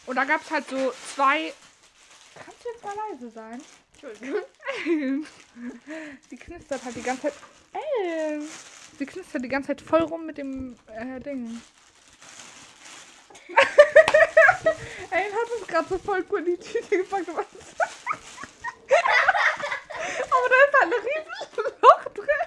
Und 0.05 0.15
da 0.15 0.25
gab 0.25 0.41
es 0.41 0.51
halt 0.51 0.67
so 0.67 0.93
zwei. 1.15 1.53
Kannst 2.35 2.63
du 2.63 2.69
jetzt 2.69 2.83
mal 2.83 2.95
leise 3.11 3.29
sein? 3.29 3.61
Entschuldigung. 3.93 4.41
Sie 6.29 6.35
knistert 6.37 6.83
halt 6.83 6.95
die 6.95 7.01
ganze 7.01 7.23
Zeit. 7.23 7.33
Ey, 7.73 8.41
sie 8.97 9.05
knistert 9.05 9.43
die 9.43 9.49
ganze 9.49 9.67
Zeit 9.67 9.81
voll 9.81 10.01
rum 10.01 10.25
mit 10.25 10.37
dem 10.37 10.77
äh, 10.87 11.19
Ding. 11.19 11.61
Ey, 15.11 15.29
hat 15.31 15.51
uns 15.57 15.67
gerade 15.67 15.87
so 15.89 15.97
voll 15.97 16.23
cool 16.29 16.39
in 16.39 16.45
die 16.45 16.57
Tüte 16.57 16.97
gepackt. 16.97 17.27
Aber, 17.29 17.45
da 20.49 20.55
ist 20.55 20.73
halt 20.79 20.93
ein 20.93 20.93
riesiges 20.93 21.73
Loch 21.81 22.05
drin. 22.13 22.43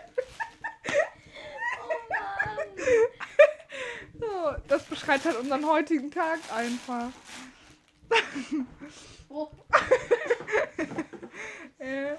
So, 4.18 4.56
das 4.66 4.88
beschreibt 5.08 5.24
halt 5.24 5.36
unseren 5.38 5.66
heutigen 5.66 6.10
Tag 6.10 6.38
einfach. 6.54 7.08
Oh. 9.30 9.48
Äh, 11.78 12.16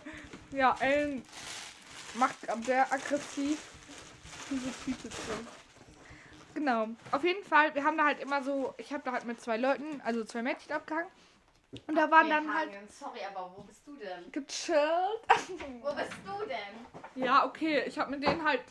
ja, 0.52 0.74
Ellen 0.80 1.26
macht 2.14 2.36
sehr 2.64 2.90
aggressiv 2.94 3.60
diese 4.50 4.72
Tüte 4.86 5.10
zu. 5.10 5.32
Genau. 6.54 6.88
Auf 7.12 7.24
jeden 7.26 7.44
Fall, 7.44 7.76
wir 7.76 7.84
haben 7.84 7.98
da 7.98 8.06
halt 8.06 8.22
immer 8.22 8.42
so, 8.42 8.74
ich 8.78 8.94
habe 8.94 9.04
da 9.04 9.12
halt 9.12 9.26
mit 9.26 9.42
zwei 9.42 9.58
Leuten, 9.58 10.00
also 10.02 10.24
zwei 10.24 10.42
Mädchen 10.44 10.72
abgehangen. 10.72 11.10
Und 11.88 11.96
da 11.96 12.10
waren 12.10 12.30
dann 12.30 12.54
halt. 12.54 12.70
Sorry, 12.90 13.20
aber 13.30 13.52
wo 13.58 13.64
bist 13.64 13.86
du 13.86 13.96
denn? 13.98 14.32
gechillt. 14.32 14.80
Wo 15.82 15.94
bist 15.94 16.14
du 16.26 16.46
denn? 16.46 17.22
Ja, 17.26 17.46
okay, 17.46 17.84
ich 17.86 18.00
habe 18.00 18.12
mit 18.12 18.24
denen 18.24 18.44
halt. 18.44 18.62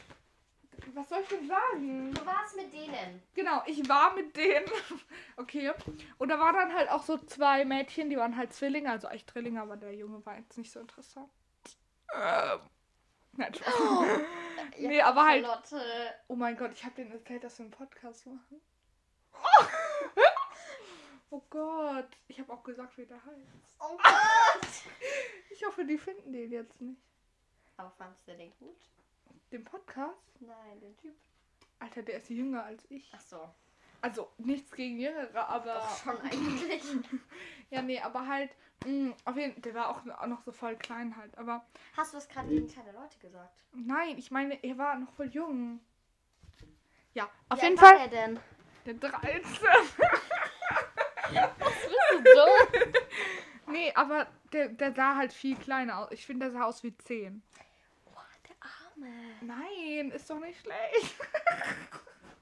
Was 0.94 1.08
soll 1.08 1.20
ich 1.22 1.28
denn 1.28 1.46
sagen? 1.46 2.12
Du 2.14 2.26
warst 2.26 2.56
mit 2.56 2.72
denen. 2.72 3.22
Genau, 3.34 3.62
ich 3.66 3.88
war 3.88 4.14
mit 4.14 4.36
denen. 4.36 4.66
Okay. 5.36 5.72
Und 6.18 6.28
da 6.30 6.38
waren 6.40 6.54
dann 6.56 6.74
halt 6.74 6.90
auch 6.90 7.04
so 7.04 7.16
zwei 7.18 7.64
Mädchen, 7.64 8.10
die 8.10 8.16
waren 8.16 8.36
halt 8.36 8.52
Zwillinge, 8.52 8.90
also 8.90 9.06
echt 9.08 9.32
Drillinge, 9.32 9.62
aber 9.62 9.76
der 9.76 9.94
Junge 9.94 10.24
war 10.26 10.36
jetzt 10.36 10.58
nicht 10.58 10.72
so 10.72 10.80
interessant. 10.80 11.30
Ähm. 12.12 12.58
Nein, 13.32 13.54
Spaß. 13.54 13.72
Nee, 14.78 15.00
aber 15.00 15.24
halt- 15.26 15.44
Charlotte. 15.44 15.80
Oh 16.26 16.34
mein 16.34 16.56
Gott, 16.56 16.72
ich 16.72 16.84
habe 16.84 16.94
denen 16.96 17.12
erzählt, 17.12 17.44
dass 17.44 17.58
wir 17.58 17.64
einen 17.64 17.70
Podcast 17.70 18.26
machen. 18.26 18.60
Oh 21.30 21.42
Gott, 21.50 22.08
ich 22.26 22.40
habe 22.40 22.52
auch 22.52 22.62
gesagt, 22.64 22.96
wie 22.98 23.06
der 23.06 23.18
heißt. 23.24 23.76
Oh 23.80 23.96
Gott. 23.96 24.68
Ich 25.50 25.64
hoffe, 25.64 25.84
die 25.84 25.98
finden 25.98 26.32
den 26.32 26.50
jetzt 26.50 26.80
nicht. 26.80 27.00
Aber 27.76 27.90
fandst 27.90 28.26
du 28.26 28.34
den 28.36 28.52
gut? 28.58 28.76
Den 29.52 29.64
Podcast? 29.64 30.40
Nein, 30.40 30.80
den 30.80 30.96
Typ. 30.98 31.14
Alter, 31.78 32.02
der 32.02 32.16
ist 32.18 32.28
jünger 32.28 32.64
als 32.64 32.84
ich. 32.90 33.10
Ach 33.14 33.20
so. 33.20 33.48
Also 34.00 34.30
nichts 34.38 34.70
gegen 34.72 34.98
Jüngere, 35.00 35.48
aber. 35.48 35.74
Doch 35.74 35.96
schon 36.02 36.20
eigentlich. 36.20 36.82
Ja, 37.70 37.82
nee, 37.82 38.00
aber 38.00 38.26
halt, 38.26 38.50
mh, 38.86 39.14
auf 39.26 39.36
jeden 39.36 39.52
Fall, 39.52 39.60
der 39.60 39.74
war 39.74 39.90
auch, 39.90 40.06
auch 40.22 40.26
noch 40.26 40.40
so 40.42 40.52
voll 40.52 40.74
klein 40.76 41.14
halt. 41.18 41.36
Aber 41.36 41.66
Hast 41.94 42.14
du 42.14 42.16
das 42.16 42.26
gerade 42.30 42.48
gegen 42.48 42.66
kleine 42.66 42.92
Leute 42.92 43.18
gesagt? 43.18 43.62
nein, 43.74 44.16
ich 44.16 44.30
meine, 44.30 44.62
er 44.64 44.78
war 44.78 44.96
noch 44.98 45.12
voll 45.12 45.26
jung. 45.26 45.78
Ja, 47.12 47.28
auf 47.50 47.60
Wie 47.60 47.66
jeden 47.66 47.78
alt 47.78 47.82
war 47.82 47.98
Fall. 47.98 48.06
er 48.06 48.08
denn? 48.08 48.40
Der 48.86 48.94
13. 48.94 49.42
Bist 51.28 52.10
du 52.12 52.22
dumm? 52.22 52.92
nee, 53.74 53.92
aber 53.94 54.26
der, 54.54 54.68
der 54.70 54.94
sah 54.94 55.16
halt 55.16 55.34
viel 55.34 55.56
kleiner 55.56 55.98
aus. 55.98 56.08
Ich 56.12 56.24
finde, 56.24 56.46
der 56.46 56.52
sah 56.52 56.64
aus 56.64 56.82
wie 56.82 56.96
10. 56.96 57.42
Arme. 59.02 59.12
Nein, 59.40 60.10
ist 60.10 60.28
doch 60.30 60.40
nicht 60.40 60.60
schlecht. 60.60 61.14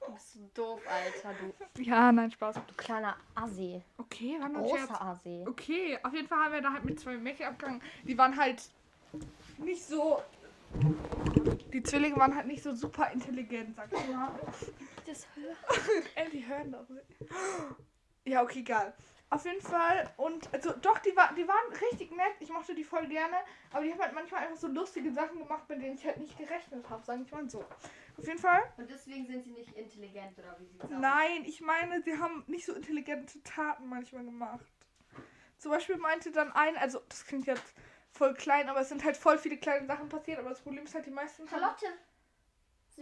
Du 0.05 0.13
bist 0.13 0.33
so 0.35 0.39
doof, 0.53 0.81
Alter. 0.89 1.35
Du, 1.73 1.81
Ja, 1.81 2.09
nein, 2.13 2.31
Spaß. 2.31 2.55
du 2.55 2.73
kleiner 2.77 3.17
Assi. 3.35 3.83
Okay, 3.97 4.37
war 4.39 4.47
nur 4.47 4.61
ein 4.63 4.69
Scherz. 4.69 4.87
Großer 4.87 5.01
Assi. 5.01 5.45
Okay, 5.45 5.99
auf 6.01 6.13
jeden 6.13 6.27
Fall 6.29 6.45
haben 6.45 6.53
wir 6.53 6.61
da 6.61 6.71
halt 6.71 6.85
mit 6.85 6.97
zwei 6.97 7.17
Mädchen 7.17 7.47
abgegangen. 7.47 7.81
Die 8.03 8.17
waren 8.17 8.37
halt 8.37 8.63
nicht 9.57 9.83
so. 9.83 10.23
Die 11.73 11.83
Zwillinge 11.83 12.15
waren 12.15 12.33
halt 12.33 12.47
nicht 12.47 12.63
so 12.63 12.73
super 12.73 13.11
intelligent, 13.11 13.75
sag 13.75 13.91
ich 13.91 14.07
mal. 14.15 14.31
Das 15.05 15.27
hör. 15.35 15.53
Ey, 16.15 16.29
die 16.31 16.47
hören 16.47 16.71
doch 16.71 16.87
nicht. 16.87 17.05
Ja, 18.23 18.43
okay, 18.43 18.59
egal. 18.59 18.93
Auf 19.29 19.43
jeden 19.43 19.61
Fall. 19.61 20.09
Und 20.15 20.53
also 20.53 20.71
doch, 20.81 20.99
die, 20.99 21.15
war, 21.15 21.33
die 21.33 21.47
waren 21.47 21.73
richtig 21.91 22.11
nett. 22.11 22.35
Ich 22.39 22.49
mochte 22.49 22.73
die 22.73 22.85
voll 22.85 23.07
gerne. 23.07 23.35
Aber 23.71 23.83
die 23.83 23.91
haben 23.91 23.99
halt 23.99 24.13
manchmal 24.13 24.43
einfach 24.43 24.55
so 24.55 24.67
lustige 24.67 25.11
Sachen 25.11 25.39
gemacht, 25.39 25.67
mit 25.67 25.81
denen 25.81 25.95
ich 25.95 26.05
halt 26.05 26.17
nicht 26.17 26.37
gerechnet 26.37 26.89
habe, 26.89 27.03
sag 27.03 27.19
ich 27.19 27.31
mal 27.31 27.49
so. 27.49 27.65
Auf 28.17 28.25
jeden 28.25 28.39
Fall. 28.39 28.63
Und 28.77 28.89
deswegen 28.89 29.25
sind 29.25 29.43
sie 29.43 29.51
nicht 29.51 29.73
intelligent, 29.73 30.39
oder 30.39 30.57
wie 30.59 30.65
sieht's 30.65 30.85
aus? 30.85 30.91
Nein, 30.91 31.43
ich 31.45 31.61
meine, 31.61 32.01
sie 32.01 32.17
haben 32.17 32.43
nicht 32.47 32.65
so 32.65 32.73
intelligente 32.73 33.43
Taten 33.43 33.87
manchmal 33.87 34.23
gemacht. 34.23 34.65
Zum 35.57 35.71
Beispiel 35.71 35.97
meinte 35.97 36.31
dann 36.31 36.51
ein, 36.53 36.77
also 36.77 36.99
das 37.09 37.25
klingt 37.25 37.47
jetzt 37.47 37.75
voll 38.11 38.33
klein, 38.33 38.69
aber 38.69 38.81
es 38.81 38.89
sind 38.89 39.03
halt 39.03 39.17
voll 39.17 39.37
viele 39.37 39.57
kleine 39.57 39.85
Sachen 39.85 40.07
passiert, 40.09 40.39
aber 40.39 40.49
das 40.49 40.61
Problem 40.61 40.85
ist 40.85 40.95
halt, 40.95 41.05
die 41.05 41.11
meisten 41.11 41.43
haben, 41.43 41.49
Charlotte, 41.49 41.79
sind 41.79 41.93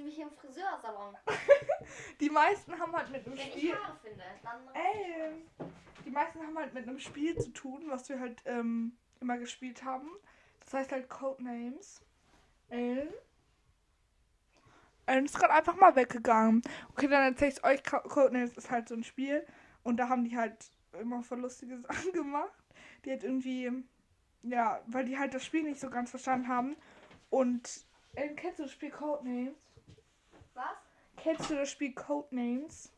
wir 0.04 0.12
hier 0.12 0.26
im 0.28 0.32
Friseursalon? 0.34 1.16
die 2.20 2.30
meisten 2.30 2.78
haben 2.78 2.92
halt 2.94 3.10
mit 3.12 3.26
einem 3.26 3.38
Wenn 3.38 3.48
ich 3.48 3.54
Spiel. 3.54 3.76
Haare 3.76 3.96
finde, 4.04 4.24
dann... 4.44 4.62
Ey, 4.74 5.44
die 6.04 6.12
meisten 6.12 6.40
haben 6.40 6.58
halt 6.58 6.74
mit 6.74 6.88
einem 6.88 7.00
Spiel 7.00 7.38
zu 7.38 7.50
tun, 7.52 7.84
was 7.88 8.10
wir 8.10 8.20
halt 8.20 8.42
ähm, 8.46 8.98
immer 9.22 9.38
gespielt 9.38 9.84
haben. 9.84 10.10
Das 10.60 10.74
heißt 10.74 10.92
halt 10.92 11.10
Codenames. 11.10 12.02
Ellen. 12.70 13.14
Ellen 15.06 15.26
ist 15.26 15.38
gerade 15.38 15.54
einfach 15.54 15.76
mal 15.76 15.96
weggegangen. 15.96 16.62
Okay, 16.92 17.08
dann 17.08 17.34
erzähl 17.34 17.50
ich 17.50 17.64
euch. 17.64 17.84
Co- 17.84 18.02
Codenames 18.02 18.54
ist 18.58 18.72
halt 18.72 18.88
so 18.90 18.96
ein 18.96 19.04
Spiel. 19.04 19.46
Und 19.84 19.98
da 19.98 20.10
haben 20.10 20.24
die 20.24 20.36
halt 20.36 20.72
immer 21.00 21.22
voll 21.24 21.42
lustige 21.42 21.78
Sachen 21.82 22.12
gemacht. 22.12 22.52
Die 23.06 23.12
halt 23.12 23.24
irgendwie, 23.24 23.72
ja, 24.42 24.82
weil 24.88 25.06
die 25.06 25.18
halt 25.18 25.34
das 25.34 25.46
Spiel 25.46 25.64
nicht 25.64 25.80
so 25.80 25.90
ganz 25.90 26.10
verstanden 26.10 26.48
haben. 26.48 26.76
Und 27.30 27.86
Ellen, 28.16 28.36
kennst 28.36 28.60
du 28.60 28.64
das 28.64 28.72
Spiel 28.72 28.90
Codenames? 28.92 29.58
Was? 30.56 30.66
Kennst 31.18 31.50
du 31.50 31.56
das 31.56 31.70
Spiel 31.70 31.94
Codenames? 31.94 32.92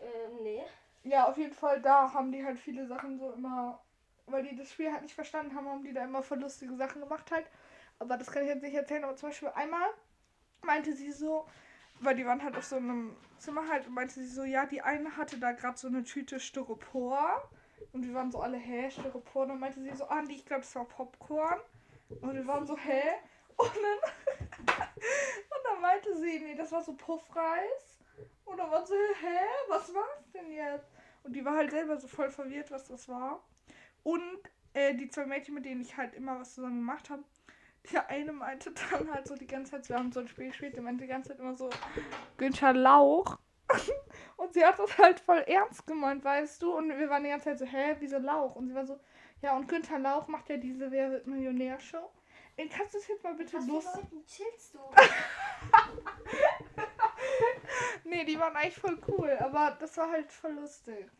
Äh, 0.00 0.42
nee. 0.42 0.62
Ja, 1.04 1.28
auf 1.28 1.38
jeden 1.38 1.54
Fall, 1.54 1.80
da 1.80 2.12
haben 2.12 2.32
die 2.32 2.44
halt 2.44 2.58
viele 2.58 2.86
Sachen 2.86 3.18
so 3.18 3.30
immer, 3.32 3.80
weil 4.26 4.42
die 4.42 4.56
das 4.56 4.72
Spiel 4.72 4.92
halt 4.92 5.02
nicht 5.02 5.14
verstanden 5.14 5.54
haben, 5.54 5.68
haben 5.68 5.84
die 5.84 5.92
da 5.92 6.04
immer 6.04 6.22
voll 6.22 6.40
lustige 6.40 6.76
Sachen 6.76 7.00
gemacht 7.00 7.30
halt. 7.30 7.46
Aber 7.98 8.16
das 8.16 8.30
kann 8.30 8.42
ich 8.42 8.48
jetzt 8.48 8.62
nicht 8.62 8.74
erzählen, 8.74 9.04
aber 9.04 9.16
zum 9.16 9.30
Beispiel 9.30 9.48
einmal 9.54 9.88
meinte 10.62 10.92
sie 10.92 11.12
so, 11.12 11.46
weil 12.00 12.16
die 12.16 12.26
waren 12.26 12.42
halt 12.42 12.56
auf 12.56 12.64
so 12.64 12.76
einem 12.76 13.16
Zimmer 13.38 13.68
halt, 13.68 13.86
und 13.86 13.94
meinte 13.94 14.14
sie 14.14 14.26
so, 14.26 14.42
ja, 14.42 14.66
die 14.66 14.82
eine 14.82 15.16
hatte 15.16 15.38
da 15.38 15.52
gerade 15.52 15.78
so 15.78 15.86
eine 15.86 16.02
Tüte 16.02 16.40
Styropor 16.40 17.48
und 17.92 18.04
wir 18.06 18.14
waren 18.14 18.32
so 18.32 18.40
alle, 18.40 18.56
hä, 18.56 18.90
Styropor? 18.90 19.42
Und 19.42 19.48
dann 19.50 19.60
meinte 19.60 19.80
sie 19.80 19.94
so, 19.94 20.06
ah, 20.08 20.22
nee, 20.22 20.34
ich 20.34 20.46
glaube, 20.46 20.62
das 20.62 20.74
war 20.74 20.84
Popcorn. 20.84 21.60
Und 22.20 22.34
wir 22.34 22.46
waren 22.46 22.66
so, 22.66 22.76
hä? 22.76 23.02
Und 23.56 23.70
dann 23.74 24.88
meinte 25.80 26.16
sie, 26.16 26.38
nee, 26.40 26.54
das 26.54 26.72
war 26.72 26.82
so 26.82 26.94
Puffreis. 26.94 28.00
Und 28.44 28.58
dann 28.58 28.70
war 28.70 28.86
so, 28.86 28.94
hä, 28.94 29.38
was 29.68 29.92
war's 29.94 30.30
denn 30.32 30.50
jetzt? 30.52 30.90
Und 31.22 31.34
die 31.34 31.44
war 31.44 31.56
halt 31.56 31.70
selber 31.70 31.98
so 31.98 32.08
voll 32.08 32.30
verwirrt, 32.30 32.70
was 32.70 32.86
das 32.86 33.08
war. 33.08 33.42
Und 34.02 34.38
äh, 34.74 34.94
die 34.94 35.08
zwei 35.08 35.26
Mädchen, 35.26 35.54
mit 35.54 35.64
denen 35.64 35.80
ich 35.80 35.96
halt 35.96 36.14
immer 36.14 36.38
was 36.38 36.54
zusammen 36.54 36.78
gemacht 36.78 37.10
habe, 37.10 37.24
der 37.92 38.08
eine 38.08 38.32
meinte 38.32 38.72
dann 38.90 39.12
halt 39.12 39.26
so 39.26 39.34
die 39.34 39.46
ganze 39.46 39.72
Zeit, 39.72 39.88
wir 39.88 39.96
haben 39.96 40.12
so 40.12 40.20
ein 40.20 40.28
Spiel 40.28 40.48
gespielt, 40.48 40.76
der 40.76 40.82
meinte 40.82 41.04
die 41.04 41.10
ganze 41.10 41.30
Zeit 41.30 41.40
immer 41.40 41.56
so, 41.56 41.70
Günther 42.36 42.72
Lauch. 42.72 43.38
und 44.36 44.54
sie 44.54 44.64
hat 44.64 44.78
das 44.78 44.96
halt 44.96 45.20
voll 45.20 45.38
ernst 45.38 45.86
gemeint, 45.86 46.24
weißt 46.24 46.62
du? 46.62 46.76
Und 46.76 46.88
wir 46.90 47.10
waren 47.10 47.24
die 47.24 47.30
ganze 47.30 47.46
Zeit 47.46 47.58
so, 47.58 47.66
hä, 47.66 47.96
wieso 47.98 48.18
Lauch? 48.18 48.54
Und 48.54 48.68
sie 48.68 48.74
war 48.74 48.86
so, 48.86 48.98
ja, 49.42 49.56
und 49.56 49.68
Günther 49.68 49.98
Lauch 49.98 50.28
macht 50.28 50.48
ja 50.48 50.56
diese 50.56 50.90
Wer 50.90 51.10
wird 51.10 51.26
Millionär-Show. 51.26 52.10
Kannst 52.56 52.94
du 52.94 52.98
das 52.98 53.08
jetzt 53.08 53.22
mal 53.22 53.34
bitte 53.34 53.58
Was 53.58 53.66
los? 53.66 53.84
Leuten 53.84 54.24
chillst 54.26 54.74
du? 54.74 54.78
Nee, 58.04 58.24
die 58.24 58.38
waren 58.38 58.54
eigentlich 58.54 58.78
voll 58.78 58.98
cool, 59.08 59.30
aber 59.40 59.76
das 59.80 59.96
war 59.96 60.10
halt 60.10 60.30
voll 60.30 60.52
lustig. 60.52 61.10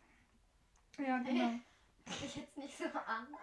Ja, 0.99 1.19
genau. 1.19 1.59
Ich 2.25 2.37
jetzt 2.37 2.57
nicht 2.57 2.79
so 2.79 2.85
an. 2.85 3.27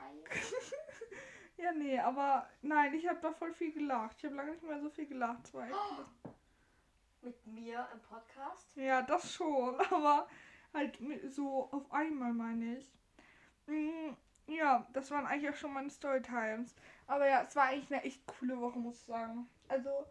Ja, 1.57 1.71
nee, 1.71 2.00
aber 2.00 2.50
nein, 2.62 2.93
ich 2.93 3.07
habe 3.07 3.19
da 3.21 3.31
voll 3.31 3.53
viel 3.53 3.71
gelacht. 3.71 4.17
Ich 4.17 4.25
habe 4.25 4.35
lange 4.35 4.51
nicht 4.51 4.63
mehr 4.63 4.79
so 4.81 4.89
viel 4.89 5.05
gelacht. 5.05 5.53
Lustig. 5.53 5.75
Mit 7.21 7.45
mir 7.45 7.88
im 7.93 8.01
Podcast? 8.01 8.75
Ja, 8.75 9.01
das 9.01 9.33
schon, 9.33 9.79
aber 9.91 10.27
halt 10.73 10.97
so 11.29 11.69
auf 11.71 11.91
einmal 11.91 12.33
meine 12.33 12.77
ich. 12.77 12.91
Ja, 14.47 14.85
das 14.93 15.09
waren 15.12 15.25
eigentlich 15.25 15.50
auch 15.50 15.57
schon 15.57 15.73
meine 15.73 15.89
Storytimes. 15.89 16.75
Aber 17.07 17.27
ja, 17.27 17.43
es 17.43 17.55
war 17.55 17.65
eigentlich 17.65 17.91
eine 17.93 18.03
echt 18.03 18.25
coole 18.27 18.59
Woche, 18.59 18.79
muss 18.79 19.00
ich 19.00 19.05
sagen. 19.05 19.50
Also, 19.67 20.05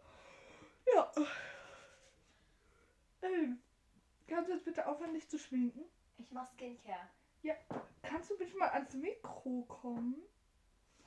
ja. 0.93 1.11
Ey, 3.21 3.53
kannst 4.27 4.49
du 4.49 4.53
jetzt 4.53 4.65
bitte 4.65 4.85
aufhören, 4.85 5.13
dich 5.13 5.29
zu 5.29 5.37
schminken? 5.37 5.83
Ich 6.17 6.31
mach 6.31 6.47
Skincare. 6.53 7.09
Kannst 8.01 8.29
du 8.29 8.37
bitte 8.37 8.57
mal 8.57 8.69
ans 8.69 8.93
Mikro 8.93 9.63
kommen? 9.63 10.21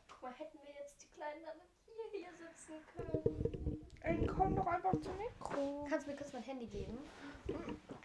Guck 0.08 0.22
mal, 0.22 0.32
hätten 0.34 0.58
wir 0.62 0.74
jetzt 0.74 1.02
die 1.02 1.08
Kleinen 1.08 1.42
dann 1.44 1.60
hier, 1.84 2.20
hier 2.20 2.32
sitzen 2.32 2.74
können. 2.94 3.80
Ey, 4.00 4.26
komm 4.26 4.56
doch 4.56 4.66
einfach 4.66 4.92
zum 5.00 5.16
Mikro. 5.16 5.86
Kannst 5.88 6.06
du 6.06 6.10
mir 6.10 6.16
kurz 6.16 6.32
mein 6.32 6.42
Handy 6.42 6.66
geben? 6.66 6.98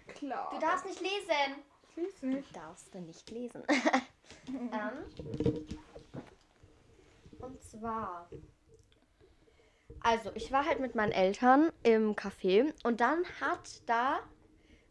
Klar. 0.08 0.50
Du 0.51 0.60
darfst 0.60 0.86
nicht 0.86 1.01
lesen. 1.01 1.63
Schließ 1.94 2.22
nicht. 2.24 2.56
darfst 2.56 2.94
du 2.94 3.00
nicht 3.00 3.30
lesen. 3.32 3.63
ähm, 4.48 5.06
und 7.40 7.62
zwar. 7.62 8.30
Also, 10.04 10.32
ich 10.34 10.52
war 10.52 10.66
halt 10.66 10.80
mit 10.80 10.96
meinen 10.96 11.12
Eltern 11.12 11.72
im 11.84 12.16
Café 12.16 12.74
und 12.84 13.02
dann 13.02 13.24
hat 13.40 13.82
da 13.86 14.20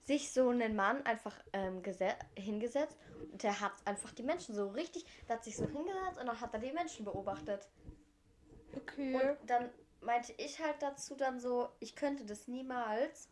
sich 0.03 0.33
so 0.33 0.49
ein 0.51 0.77
Mann 0.77 1.05
einfach 1.05 1.37
ähm, 1.53 1.83
gese- 1.83 2.17
hingesetzt 2.37 2.97
und 3.33 3.43
der 3.43 3.61
hat 3.61 3.73
einfach 3.85 4.13
die 4.13 4.23
Menschen 4.23 4.55
so 4.55 4.69
richtig, 4.69 5.05
der 5.29 5.37
hat 5.37 5.45
sich 5.45 5.57
so 5.57 5.65
hingesetzt 5.67 6.19
und 6.21 6.27
dann 6.27 6.41
hat 6.41 6.53
er 6.55 6.61
die 6.61 6.73
Menschen 6.73 7.05
beobachtet. 7.05 7.69
Okay. 8.77 9.15
Und 9.15 9.51
dann 9.51 9.71
meinte 10.01 10.33
ich 10.39 10.61
halt 10.61 10.77
dazu 10.81 11.15
dann 11.17 11.41
so, 11.41 11.69
ich 11.81 11.95
könnte 11.97 12.25
das 12.25 12.49
niemals, 12.49 13.29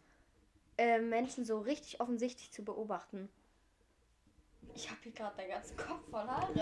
äh, 0.77 1.01
Menschen 1.01 1.45
so 1.45 1.59
richtig 1.61 2.01
offensichtlich 2.01 2.53
zu 2.53 2.65
beobachten. 2.65 3.29
Ich 4.79 4.89
habe 4.89 5.01
hier 5.03 5.11
gerade 5.11 5.37
den 5.43 5.51
ganzen 5.51 5.77
Kopf 5.77 6.09
voll 6.09 6.21
Haare 6.25 6.53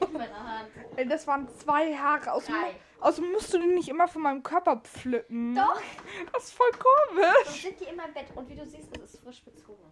in 0.00 0.12
meiner 0.14 0.58
Hand. 0.58 0.68
Ey, 0.96 1.06
das 1.06 1.26
waren 1.26 1.46
zwei 1.50 1.94
Haare. 1.94 2.32
Außerdem, 2.32 2.54
Drei. 2.62 2.74
außerdem 3.06 3.30
musst 3.32 3.52
du 3.52 3.58
die 3.58 3.66
nicht 3.66 3.90
immer 3.90 4.08
von 4.08 4.22
meinem 4.22 4.42
Körper 4.42 4.76
pflücken. 4.78 5.54
Doch, 5.54 5.78
Das 6.32 6.44
ist 6.44 6.52
voll 6.54 6.70
komisch. 6.72 7.60
sind 7.62 7.78
die 7.78 7.84
in 7.84 7.96
meinem 7.96 8.14
Bett. 8.14 8.28
Und 8.34 8.48
wie 8.48 8.54
du 8.56 8.64
siehst, 8.64 8.96
es 8.96 9.12
ist 9.14 9.22
frisch 9.22 9.42
bezogen. 9.44 9.82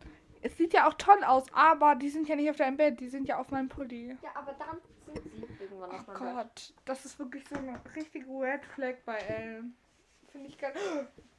Es 0.40 0.56
sieht 0.56 0.72
ja 0.72 0.88
auch 0.88 0.94
toll 0.94 1.22
aus, 1.22 1.44
aber 1.52 1.96
die 1.96 2.08
sind 2.08 2.26
ja 2.28 2.36
nicht 2.36 2.48
auf 2.48 2.56
deinem 2.56 2.78
Bett, 2.78 2.98
die 2.98 3.10
sind 3.10 3.28
ja 3.28 3.36
auf 3.38 3.50
meinem 3.50 3.68
Pulli. 3.68 4.16
Ja, 4.22 4.30
aber 4.34 4.54
dann 4.54 4.78
sind 5.12 5.30
sie 5.34 5.62
irgendwann 5.62 5.90
Oh 5.90 5.94
auf 5.96 6.06
meinem 6.06 6.18
Bett. 6.18 6.34
Gott, 6.34 6.74
das 6.86 7.04
ist 7.04 7.18
wirklich 7.18 7.44
so 7.46 7.56
eine 7.56 7.78
richtige 7.94 8.26
Red 8.30 8.64
Flag 8.64 8.94
bei 9.04 9.16
Ellen. 9.18 9.76
Finde 10.32 10.48
ich 10.48 10.56
ganz. 10.56 10.78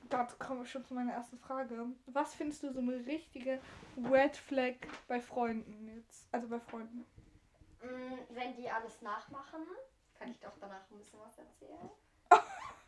Dazu 0.10 0.38
kommen 0.38 0.62
wir 0.62 0.66
schon 0.66 0.86
zu 0.86 0.94
meiner 0.94 1.14
ersten 1.14 1.38
Frage. 1.38 1.86
Was 2.08 2.34
findest 2.36 2.64
du 2.64 2.72
so 2.72 2.80
eine 2.80 3.06
richtige 3.06 3.60
Red 4.10 4.38
Flag 4.38 4.76
bei 5.08 5.20
Freunden 5.20 5.88
jetzt? 5.96 6.28
Also 6.32 6.48
bei 6.48 6.60
Freunden. 6.60 7.06
Mm, 7.82 8.14
Wenn 8.30 8.56
die 8.56 8.70
alles 8.70 9.02
nachmachen, 9.02 9.62
kann 10.18 10.32
ich 10.32 10.40
doch 10.40 10.54
danach 10.60 10.90
ein 10.90 10.98
bisschen 10.98 11.20
was 11.20 11.38
erzählen. 11.38 11.90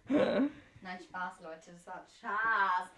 Nein, 0.82 1.00
Spaß, 1.02 1.42
Leute, 1.42 1.72
das 1.74 1.88
war 1.88 2.06
Spaß. 2.18 2.90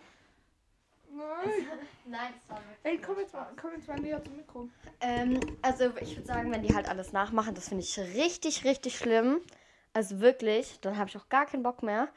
Nein. 1.10 1.68
Nein, 2.06 2.34
das 2.36 2.50
war 2.50 2.58
wirklich 2.58 2.80
Ey, 2.84 2.98
komm 3.02 3.20
jetzt, 3.20 3.34
mal, 3.34 3.52
komm 3.60 3.72
jetzt 3.74 3.88
mal 3.88 4.00
näher 4.00 4.24
zum 4.24 4.38
Mikro. 4.38 4.70
Ähm, 5.02 5.40
also 5.62 5.92
ich 6.00 6.16
würde 6.16 6.28
sagen, 6.28 6.52
wenn 6.52 6.64
die 6.64 6.74
halt 6.74 6.88
alles 6.88 7.12
nachmachen, 7.12 7.56
das 7.56 7.70
finde 7.70 7.84
ich 7.84 7.98
richtig, 8.00 8.64
richtig 8.64 8.98
schlimm. 8.98 9.42
Also 9.94 10.22
wirklich, 10.22 10.80
dann 10.82 10.98
habe 10.98 11.10
ich 11.10 11.18
auch 11.18 11.28
gar 11.28 11.46
keinen 11.46 11.64
Bock 11.64 11.84
mehr. 11.84 12.08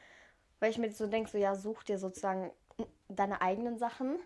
Weil 0.59 0.71
ich 0.71 0.77
mir 0.77 0.91
so 0.91 1.07
denke, 1.07 1.29
so 1.29 1.37
ja, 1.37 1.55
such 1.55 1.83
dir 1.83 1.97
sozusagen 1.97 2.51
deine 3.07 3.41
eigenen 3.41 3.77
Sachen. 3.77 4.17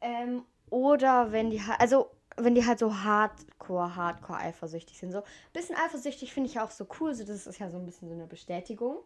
Ähm, 0.00 0.44
oder 0.70 1.32
wenn 1.32 1.50
die 1.50 1.62
halt, 1.62 1.80
also 1.80 2.10
wenn 2.36 2.54
die 2.54 2.66
halt 2.66 2.78
so 2.78 2.94
hardcore, 2.94 3.94
hardcore 3.94 4.38
eifersüchtig 4.38 4.98
sind. 4.98 5.12
So 5.12 5.18
ein 5.18 5.24
bisschen 5.52 5.76
eifersüchtig 5.76 6.32
finde 6.32 6.48
ich 6.48 6.54
ja 6.54 6.64
auch 6.64 6.70
so 6.70 6.86
cool. 7.00 7.14
So, 7.14 7.24
das 7.24 7.46
ist 7.46 7.58
ja 7.58 7.70
so 7.70 7.78
ein 7.78 7.84
bisschen 7.84 8.08
so 8.08 8.14
eine 8.14 8.26
Bestätigung, 8.26 8.98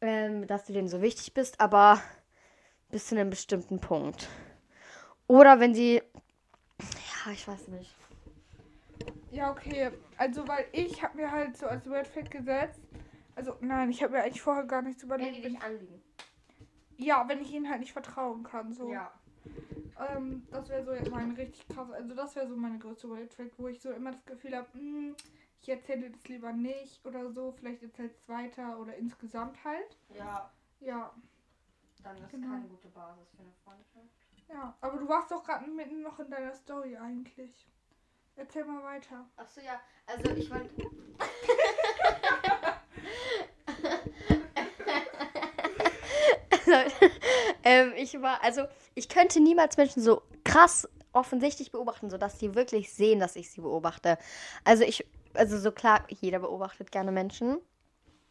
ähm, 0.00 0.46
dass 0.46 0.66
du 0.66 0.72
denen 0.72 0.88
so 0.88 1.00
wichtig 1.00 1.32
bist, 1.34 1.60
aber 1.60 2.00
bis 2.90 3.06
zu 3.06 3.16
einem 3.16 3.30
bestimmten 3.30 3.80
Punkt. 3.80 4.28
Oder 5.26 5.60
wenn 5.60 5.74
sie, 5.74 6.02
ja, 6.78 7.32
ich 7.32 7.48
weiß 7.48 7.68
nicht. 7.68 7.94
Ja, 9.30 9.50
okay. 9.50 9.90
Also, 10.18 10.46
weil 10.46 10.66
ich 10.72 11.02
habe 11.02 11.16
mir 11.16 11.30
halt 11.30 11.56
so 11.56 11.66
als 11.66 11.88
Red 11.88 12.06
Flag 12.06 12.28
gesetzt. 12.28 12.80
Also, 13.34 13.56
nein, 13.60 13.90
ich 13.90 14.02
habe 14.02 14.12
mir 14.14 14.22
eigentlich 14.22 14.42
vorher 14.42 14.64
gar 14.64 14.82
nichts 14.82 15.02
Wenn 15.02 15.08
überlegt. 15.20 15.36
die 15.36 15.42
dich 15.50 15.62
anliegen. 15.62 16.02
Ja, 16.98 17.26
wenn 17.28 17.40
ich 17.40 17.52
ihnen 17.52 17.68
halt 17.68 17.80
nicht 17.80 17.92
vertrauen 17.92 18.42
kann. 18.42 18.72
So. 18.72 18.92
Ja. 18.92 19.12
Ähm, 20.14 20.46
das 20.50 20.68
wäre 20.68 20.84
so 21.04 21.10
mein 21.10 21.32
richtig 21.32 21.66
krass. 21.68 21.90
Also 21.90 22.14
das 22.14 22.36
wäre 22.36 22.46
so 22.48 22.56
meine 22.56 22.78
größte 22.78 23.10
Red 23.10 23.32
Flag, 23.32 23.48
wo 23.56 23.68
ich 23.68 23.80
so 23.80 23.90
immer 23.90 24.12
das 24.12 24.24
Gefühl 24.24 24.54
habe, 24.56 24.68
ich 25.60 25.68
erzähle 25.68 26.10
das 26.10 26.28
lieber 26.28 26.52
nicht 26.52 27.04
oder 27.06 27.30
so. 27.32 27.52
Vielleicht 27.52 27.82
erzählst 27.82 28.18
es 28.20 28.28
weiter 28.28 28.78
oder 28.78 28.94
insgesamt 28.96 29.62
halt. 29.64 29.96
Ja, 30.14 30.50
Ja, 30.80 31.12
dann 32.02 32.16
ist 32.16 32.30
Genau. 32.30 32.48
keine 32.48 32.66
gute 32.68 32.88
Basis 32.88 33.28
für 33.34 33.42
eine 33.42 33.52
Freundschaft. 33.64 34.06
ja. 34.48 34.76
Aber 34.80 34.98
du 34.98 35.08
warst 35.08 35.30
doch 35.30 35.42
gerade 35.44 35.68
mitten 35.70 36.02
noch 36.02 36.18
in 36.20 36.30
deiner 36.30 36.52
Story 36.54 36.96
eigentlich. 36.96 37.66
Erzähl 38.36 38.64
mal 38.64 38.82
weiter. 38.82 39.26
Achso, 39.36 39.60
ja, 39.60 39.80
also 40.06 40.30
ich 40.32 40.50
wollte. 40.50 40.74
ähm, 47.64 47.92
ich 47.96 48.20
war, 48.20 48.42
also 48.42 48.64
ich 48.94 49.08
könnte 49.08 49.40
niemals 49.40 49.76
Menschen 49.76 50.02
so 50.02 50.22
krass 50.44 50.88
offensichtlich 51.12 51.70
beobachten, 51.70 52.10
sodass 52.10 52.38
die 52.38 52.54
wirklich 52.54 52.92
sehen, 52.92 53.20
dass 53.20 53.36
ich 53.36 53.50
sie 53.50 53.60
beobachte. 53.60 54.18
Also 54.64 54.84
ich, 54.84 55.06
also 55.34 55.58
so 55.58 55.72
klar, 55.72 56.04
jeder 56.08 56.38
beobachtet 56.40 56.90
gerne 56.90 57.12
Menschen. 57.12 57.58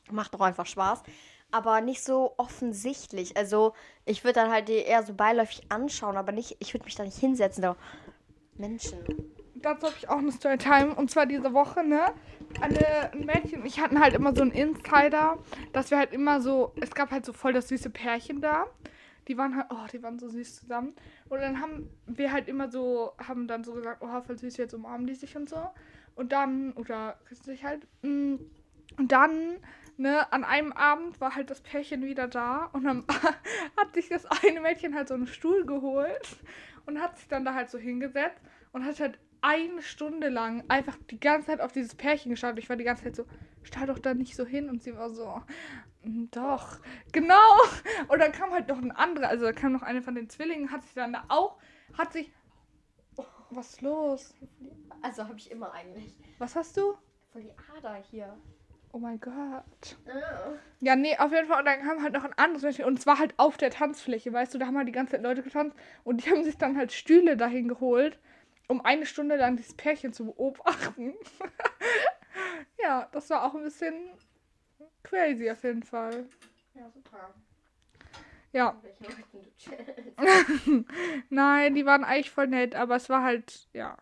Macht 0.09 0.33
doch 0.33 0.41
einfach 0.41 0.65
Spaß. 0.65 1.03
Aber 1.51 1.81
nicht 1.81 2.03
so 2.03 2.33
offensichtlich. 2.37 3.37
Also 3.37 3.73
ich 4.05 4.23
würde 4.23 4.39
dann 4.39 4.51
halt 4.51 4.67
die 4.67 4.77
eher 4.77 5.03
so 5.03 5.13
beiläufig 5.13 5.63
anschauen, 5.69 6.17
aber 6.17 6.31
nicht, 6.31 6.57
ich 6.59 6.73
würde 6.73 6.85
mich 6.85 6.95
da 6.95 7.03
nicht 7.03 7.17
hinsetzen. 7.17 7.61
Da, 7.61 7.75
Menschen. 8.55 8.97
Dazu 9.61 9.87
habe 9.87 9.95
ich 9.97 10.09
auch 10.09 10.17
eine 10.17 10.31
Storytime. 10.31 10.95
Und 10.95 11.11
zwar 11.11 11.25
diese 11.25 11.53
Woche, 11.53 11.83
ne? 11.83 12.13
Ein 12.59 13.25
Mädchen 13.25 13.61
und 13.61 13.65
ich 13.65 13.79
hatten 13.79 13.99
halt 13.99 14.13
immer 14.13 14.35
so 14.35 14.41
einen 14.41 14.51
Insider, 14.51 15.37
dass 15.71 15.89
wir 15.91 15.97
halt 15.97 16.11
immer 16.11 16.41
so, 16.41 16.73
es 16.81 16.93
gab 16.93 17.11
halt 17.11 17.25
so 17.25 17.31
voll 17.33 17.53
das 17.53 17.69
süße 17.69 17.89
Pärchen 17.89 18.41
da. 18.41 18.67
Die 19.27 19.37
waren 19.37 19.55
halt, 19.55 19.67
oh, 19.69 19.87
die 19.91 20.01
waren 20.03 20.19
so 20.19 20.27
süß 20.27 20.57
zusammen. 20.57 20.93
Und 21.29 21.39
dann 21.41 21.61
haben 21.61 21.89
wir 22.07 22.31
halt 22.31 22.47
immer 22.47 22.69
so, 22.69 23.13
haben 23.25 23.47
dann 23.47 23.63
so 23.63 23.73
gesagt, 23.73 24.01
oh, 24.01 24.21
voll 24.21 24.37
süß, 24.37 24.57
jetzt 24.57 24.73
umarmen 24.73 25.07
die 25.07 25.13
sich 25.13 25.37
und 25.37 25.47
so. 25.47 25.69
Und 26.15 26.31
dann, 26.31 26.73
oder 26.73 27.17
küssen 27.27 27.45
sich 27.45 27.63
halt. 27.63 27.87
mm, 28.01 28.35
Und 28.97 29.11
dann, 29.11 29.57
ne, 29.97 30.31
an 30.33 30.43
einem 30.43 30.73
Abend 30.73 31.21
war 31.21 31.35
halt 31.35 31.49
das 31.49 31.61
Pärchen 31.61 32.03
wieder 32.03 32.27
da 32.27 32.65
und 32.73 32.83
dann 32.83 33.05
hat 33.77 33.93
sich 33.93 34.09
das 34.09 34.25
eine 34.25 34.59
Mädchen 34.59 34.95
halt 34.95 35.07
so 35.07 35.13
einen 35.13 35.27
Stuhl 35.27 35.65
geholt 35.65 36.37
und 36.85 36.99
hat 36.99 37.17
sich 37.17 37.27
dann 37.27 37.45
da 37.45 37.53
halt 37.53 37.69
so 37.69 37.77
hingesetzt 37.77 38.41
und 38.73 38.85
hat 38.85 38.99
halt 38.99 39.19
eine 39.41 39.81
Stunde 39.81 40.29
lang 40.29 40.63
einfach 40.67 40.97
die 41.09 41.19
ganze 41.19 41.47
Zeit 41.47 41.61
auf 41.61 41.71
dieses 41.71 41.95
Pärchen 41.95 42.29
geschaut. 42.31 42.57
Ich 42.59 42.69
war 42.69 42.75
die 42.75 42.83
ganze 42.83 43.03
Zeit 43.03 43.15
so, 43.15 43.25
stell 43.63 43.87
doch 43.87 43.99
da 43.99 44.13
nicht 44.13 44.35
so 44.35 44.45
hin. 44.45 44.69
Und 44.69 44.83
sie 44.83 44.95
war 44.95 45.09
so, 45.09 45.41
"Mm, 46.03 46.25
doch, 46.31 46.79
genau. 47.11 47.35
Und 48.07 48.19
dann 48.19 48.31
kam 48.31 48.51
halt 48.51 48.67
noch 48.67 48.77
ein 48.77 48.91
anderer, 48.91 49.29
also 49.29 49.45
da 49.45 49.51
kam 49.51 49.73
noch 49.73 49.81
eine 49.81 50.01
von 50.01 50.15
den 50.15 50.29
Zwillingen, 50.29 50.71
hat 50.71 50.83
sich 50.83 50.93
dann 50.93 51.13
da 51.13 51.23
auch, 51.27 51.57
hat 51.97 52.13
sich, 52.13 52.31
oh, 53.17 53.25
was 53.49 53.71
ist 53.71 53.81
los? 53.81 54.35
Also 55.01 55.23
habe 55.23 55.37
ich 55.37 55.49
immer 55.51 55.73
eigentlich. 55.73 56.15
Was 56.37 56.55
hast 56.55 56.77
du? 56.77 56.95
Voll 57.31 57.43
die 57.43 57.53
Ader 57.77 57.95
hier. 57.95 58.37
Oh 58.93 58.99
mein 58.99 59.19
Gott. 59.21 59.97
Ah. 60.05 60.51
Ja, 60.81 60.97
nee, 60.97 61.17
auf 61.17 61.31
jeden 61.31 61.47
Fall. 61.47 61.59
Und 61.59 61.65
dann 61.65 61.81
kam 61.81 62.03
halt 62.03 62.13
noch 62.13 62.25
ein 62.25 62.33
anderes 62.37 62.63
Mädchen. 62.63 62.83
Und 62.85 62.99
zwar 63.01 63.19
halt 63.19 63.33
auf 63.37 63.55
der 63.55 63.69
Tanzfläche, 63.71 64.33
weißt 64.33 64.53
du, 64.53 64.57
da 64.57 64.65
haben 64.65 64.77
halt 64.77 64.87
die 64.87 64.91
ganze 64.91 65.13
Zeit 65.13 65.23
Leute 65.23 65.43
getanzt. 65.43 65.77
Und 66.03 66.25
die 66.25 66.29
haben 66.29 66.43
sich 66.43 66.57
dann 66.57 66.77
halt 66.77 66.91
Stühle 66.91 67.37
dahin 67.37 67.69
geholt, 67.69 68.19
um 68.71 68.79
eine 68.85 69.05
Stunde 69.05 69.35
lang 69.35 69.57
dieses 69.57 69.75
Pärchen 69.75 70.13
zu 70.13 70.25
beobachten. 70.27 71.13
ja, 72.81 73.07
das 73.11 73.29
war 73.29 73.43
auch 73.43 73.53
ein 73.53 73.63
bisschen 73.63 74.11
crazy 75.03 75.51
auf 75.51 75.61
jeden 75.63 75.83
Fall. 75.83 76.25
Ja, 76.73 76.89
super. 76.89 77.33
Ja, 78.53 78.81
nein, 81.29 81.75
die 81.75 81.85
waren 81.85 82.03
eigentlich 82.03 82.31
voll 82.31 82.47
nett, 82.47 82.75
aber 82.75 82.97
es 82.97 83.09
war 83.09 83.23
halt, 83.23 83.67
ja, 83.73 83.97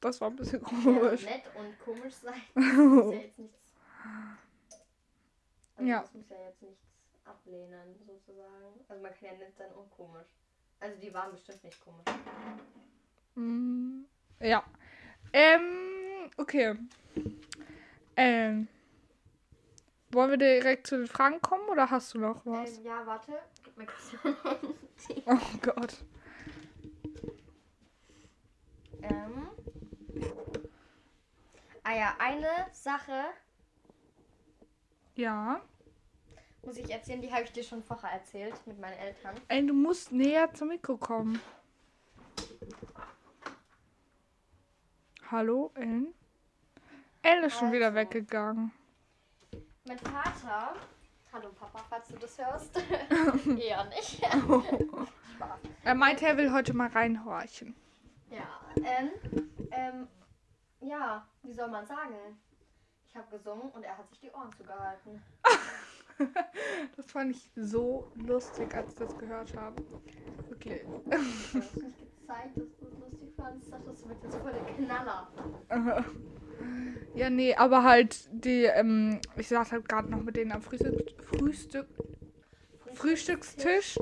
das 0.00 0.20
war 0.20 0.30
ein 0.30 0.36
bisschen 0.36 0.60
Ja, 0.62 0.68
komisch. 0.68 1.24
nett 1.24 1.42
und 1.56 1.78
komisch 1.80 2.14
sein. 2.14 2.40
Das 2.54 2.64
ist 2.64 3.12
ja 3.12 3.20
jetzt 3.20 3.38
nichts. 3.38 3.58
Also 5.76 5.88
Ja. 5.90 6.00
Das 6.00 6.14
muss 6.14 6.28
ja 6.28 6.36
jetzt 6.48 6.62
nichts 6.62 6.82
ablehnen, 7.24 7.98
sozusagen. 8.06 8.84
Also 8.88 9.02
man 9.02 9.12
kann 9.14 9.24
ja 9.30 9.32
nett 9.38 9.56
sein 9.56 9.72
und 9.72 9.90
komisch. 9.90 10.28
Also 10.80 10.96
die 11.00 11.12
waren 11.14 11.32
bestimmt 11.32 11.62
nicht 11.64 11.80
komisch. 11.80 12.04
Mm, 13.34 14.04
Ja. 14.40 14.62
Ähm, 15.32 16.30
okay. 16.36 16.76
Ähm. 18.16 18.68
Wollen 20.10 20.30
wir 20.30 20.36
direkt 20.36 20.86
zu 20.86 20.98
den 20.98 21.06
Fragen 21.06 21.40
kommen 21.40 21.66
oder 21.70 21.90
hast 21.90 22.12
du 22.12 22.18
noch 22.18 22.44
was? 22.44 22.76
Ähm, 22.78 22.84
ja, 22.84 23.06
warte. 23.06 23.32
Gib 23.64 23.76
mir 23.78 23.86
kurz. 23.86 24.12
Oh 25.24 25.38
Gott. 25.62 25.96
ähm. 29.02 29.48
Ah 31.84 31.96
ja, 31.96 32.14
eine 32.18 32.48
Sache 32.72 33.24
Ja. 35.16 35.60
muss 36.64 36.76
ich 36.76 36.90
erzählen, 36.90 37.20
die 37.22 37.32
habe 37.32 37.42
ich 37.44 37.52
dir 37.52 37.64
schon 37.64 37.82
vorher 37.82 38.10
erzählt 38.12 38.54
mit 38.66 38.78
meinen 38.78 38.98
Eltern. 38.98 39.34
Ey, 39.48 39.66
du 39.66 39.72
musst 39.74 40.12
näher 40.12 40.52
zum 40.54 40.68
Mikro 40.68 40.96
kommen. 40.96 41.40
Hallo, 45.32 45.70
Ellen? 45.76 46.12
Ellen 47.22 47.44
ist 47.44 47.58
schon 47.58 47.72
wieder 47.72 47.86
Also. 47.86 47.96
weggegangen. 47.96 48.70
Mein 49.86 49.98
Vater. 49.98 50.74
Hallo 51.32 51.48
Papa, 51.58 51.82
falls 51.88 52.08
du 52.08 52.16
das 52.18 52.36
hörst. 52.36 52.76
Eher 53.58 53.82
nicht. 53.84 54.16
Spaß. 54.18 55.58
Er 55.84 55.94
meinte, 55.94 56.26
er 56.26 56.36
will 56.36 56.52
heute 56.52 56.74
mal 56.74 56.88
reinhorchen. 56.88 57.74
Ja, 58.28 58.60
ähm, 58.76 59.10
ähm, 59.70 60.08
ja, 60.80 61.26
wie 61.42 61.54
soll 61.54 61.68
man 61.68 61.86
sagen? 61.86 62.14
Ich 63.08 63.16
habe 63.16 63.34
gesungen 63.34 63.70
und 63.70 63.84
er 63.84 63.96
hat 63.96 64.10
sich 64.10 64.20
die 64.20 64.30
Ohren 64.32 64.52
zugehalten. 64.52 65.22
Das 66.94 67.10
fand 67.10 67.30
ich 67.34 67.50
so 67.56 68.12
lustig, 68.14 68.72
als 68.74 68.90
ich 68.90 68.94
das 68.96 69.16
gehört 69.18 69.56
habe. 69.56 69.82
Wirklich. 70.48 70.82
Nicht 70.86 72.11
gezeigt, 72.32 72.56
du 72.56 72.86
es 72.86 72.98
lustig 72.98 73.34
fandest. 73.36 73.66
Ich 73.66 73.70
dachte, 73.70 73.90
das 73.90 74.08
wird 74.08 74.22
jetzt 74.22 74.36
voll 74.36 74.52
der 74.52 74.74
Knaller. 74.74 75.28
Ja, 77.14 77.28
nee, 77.28 77.54
aber 77.54 77.82
halt 77.82 78.26
die, 78.30 78.64
ähm, 78.64 79.20
ich 79.36 79.48
saß 79.48 79.72
halt 79.72 79.86
gerade 79.86 80.10
noch 80.10 80.22
mit 80.22 80.34
denen 80.34 80.50
am 80.50 80.62
Frühstück, 80.62 81.12
Frühstück, 81.22 81.86
Frühstückstisch 82.94 83.98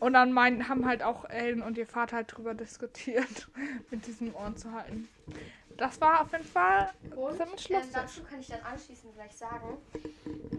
und 0.00 0.12
dann 0.12 0.32
mein, 0.32 0.68
haben 0.68 0.84
halt 0.84 1.02
auch 1.02 1.24
Ellen 1.30 1.62
und 1.62 1.78
ihr 1.78 1.86
Vater 1.86 2.16
halt 2.16 2.36
drüber 2.36 2.52
diskutiert, 2.52 3.48
mit 3.90 4.06
diesen 4.06 4.34
Ohren 4.34 4.56
zu 4.58 4.70
halten. 4.72 5.08
Das 5.78 5.98
war 6.02 6.20
auf 6.20 6.32
jeden 6.32 6.44
Fall 6.44 6.90
Und 7.16 7.38
ziemlich 7.38 7.70
ähm, 7.70 7.88
dazu 7.94 8.22
kann 8.22 8.40
ich 8.40 8.48
dann 8.48 8.60
anschließend 8.60 9.14
gleich 9.14 9.34
sagen, 9.34 9.78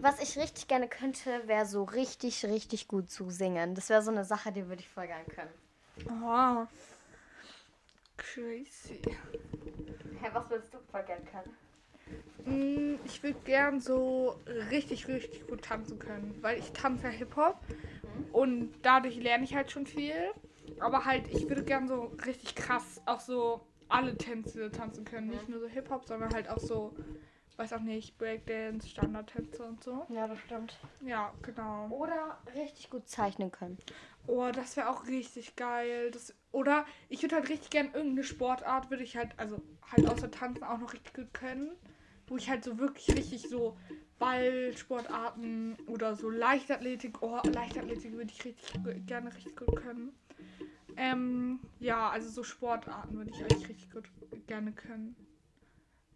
was 0.00 0.20
ich 0.20 0.36
richtig 0.36 0.66
gerne 0.66 0.88
könnte, 0.88 1.46
wäre 1.46 1.66
so 1.66 1.84
richtig, 1.84 2.44
richtig 2.44 2.88
gut 2.88 3.08
zu 3.08 3.30
singen. 3.30 3.76
Das 3.76 3.88
wäre 3.88 4.02
so 4.02 4.10
eine 4.10 4.24
Sache, 4.24 4.50
die 4.50 4.66
würde 4.66 4.80
ich 4.80 4.88
voll 4.88 5.06
gerne 5.06 5.24
können. 5.26 5.50
Oh. 6.08 6.66
Crazy. 8.16 9.00
Hä, 10.20 10.28
was 10.32 10.48
willst 10.50 10.72
du 10.72 10.78
voll 10.90 11.02
gern 11.04 11.24
können? 11.24 11.56
Mm, 12.46 12.98
Ich 13.04 13.22
würde 13.22 13.38
gern 13.44 13.80
so 13.80 14.38
richtig, 14.70 15.08
richtig 15.08 15.46
gut 15.46 15.62
tanzen 15.62 15.98
können, 15.98 16.36
weil 16.42 16.58
ich 16.58 16.72
tanze 16.72 17.04
ja 17.04 17.10
Hip-Hop 17.10 17.56
und 18.32 18.72
dadurch 18.82 19.16
lerne 19.16 19.44
ich 19.44 19.54
halt 19.54 19.70
schon 19.70 19.86
viel. 19.86 20.14
Aber 20.80 21.04
halt, 21.04 21.28
ich 21.28 21.48
würde 21.48 21.62
gern 21.64 21.88
so 21.88 22.12
richtig 22.26 22.54
krass 22.54 23.00
auch 23.06 23.20
so 23.20 23.66
alle 23.88 24.16
Tänze 24.16 24.70
tanzen 24.70 25.04
können. 25.04 25.28
Nicht 25.28 25.48
nur 25.48 25.60
so 25.60 25.68
Hip-Hop, 25.68 26.04
sondern 26.06 26.32
halt 26.34 26.48
auch 26.48 26.58
so, 26.58 26.94
weiß 27.56 27.72
auch 27.74 27.80
nicht, 27.80 28.18
Breakdance, 28.18 28.88
Standardtänze 28.88 29.62
und 29.64 29.82
so. 29.82 30.06
Ja, 30.08 30.26
das 30.26 30.38
stimmt. 30.40 30.78
Ja, 31.00 31.32
genau. 31.42 31.88
Oder 31.88 32.38
richtig 32.54 32.90
gut 32.90 33.08
zeichnen 33.08 33.50
können. 33.50 33.78
Oh, 34.26 34.50
das 34.52 34.76
wäre 34.76 34.88
auch 34.88 35.06
richtig 35.06 35.54
geil. 35.56 36.10
Das, 36.10 36.34
oder 36.50 36.86
ich 37.08 37.22
würde 37.22 37.36
halt 37.36 37.48
richtig 37.48 37.70
gern 37.70 37.86
irgendeine 37.92 38.24
Sportart, 38.24 38.90
würde 38.90 39.04
ich 39.04 39.16
halt, 39.16 39.38
also 39.38 39.60
halt 39.90 40.08
außer 40.08 40.30
Tanzen 40.30 40.64
auch 40.64 40.78
noch 40.78 40.92
richtig 40.92 41.14
gut 41.14 41.34
können. 41.34 41.70
Wo 42.26 42.36
ich 42.36 42.48
halt 42.48 42.64
so 42.64 42.78
wirklich 42.78 43.14
richtig 43.14 43.42
so 43.42 43.76
Ballsportarten 44.18 45.76
oder 45.86 46.16
so 46.16 46.30
Leichtathletik, 46.30 47.20
oh, 47.22 47.40
Leichtathletik 47.44 48.12
würde 48.12 48.32
ich 48.32 48.44
richtig 48.44 48.72
gerne 49.06 49.34
richtig 49.34 49.56
gut 49.56 49.76
können. 49.76 50.14
Ähm, 50.96 51.60
ja, 51.80 52.08
also 52.08 52.30
so 52.30 52.42
Sportarten 52.44 53.16
würde 53.16 53.30
ich 53.30 53.42
eigentlich 53.42 53.68
richtig 53.68 53.90
gut 53.90 54.04
gerne 54.46 54.72
können. 54.72 55.16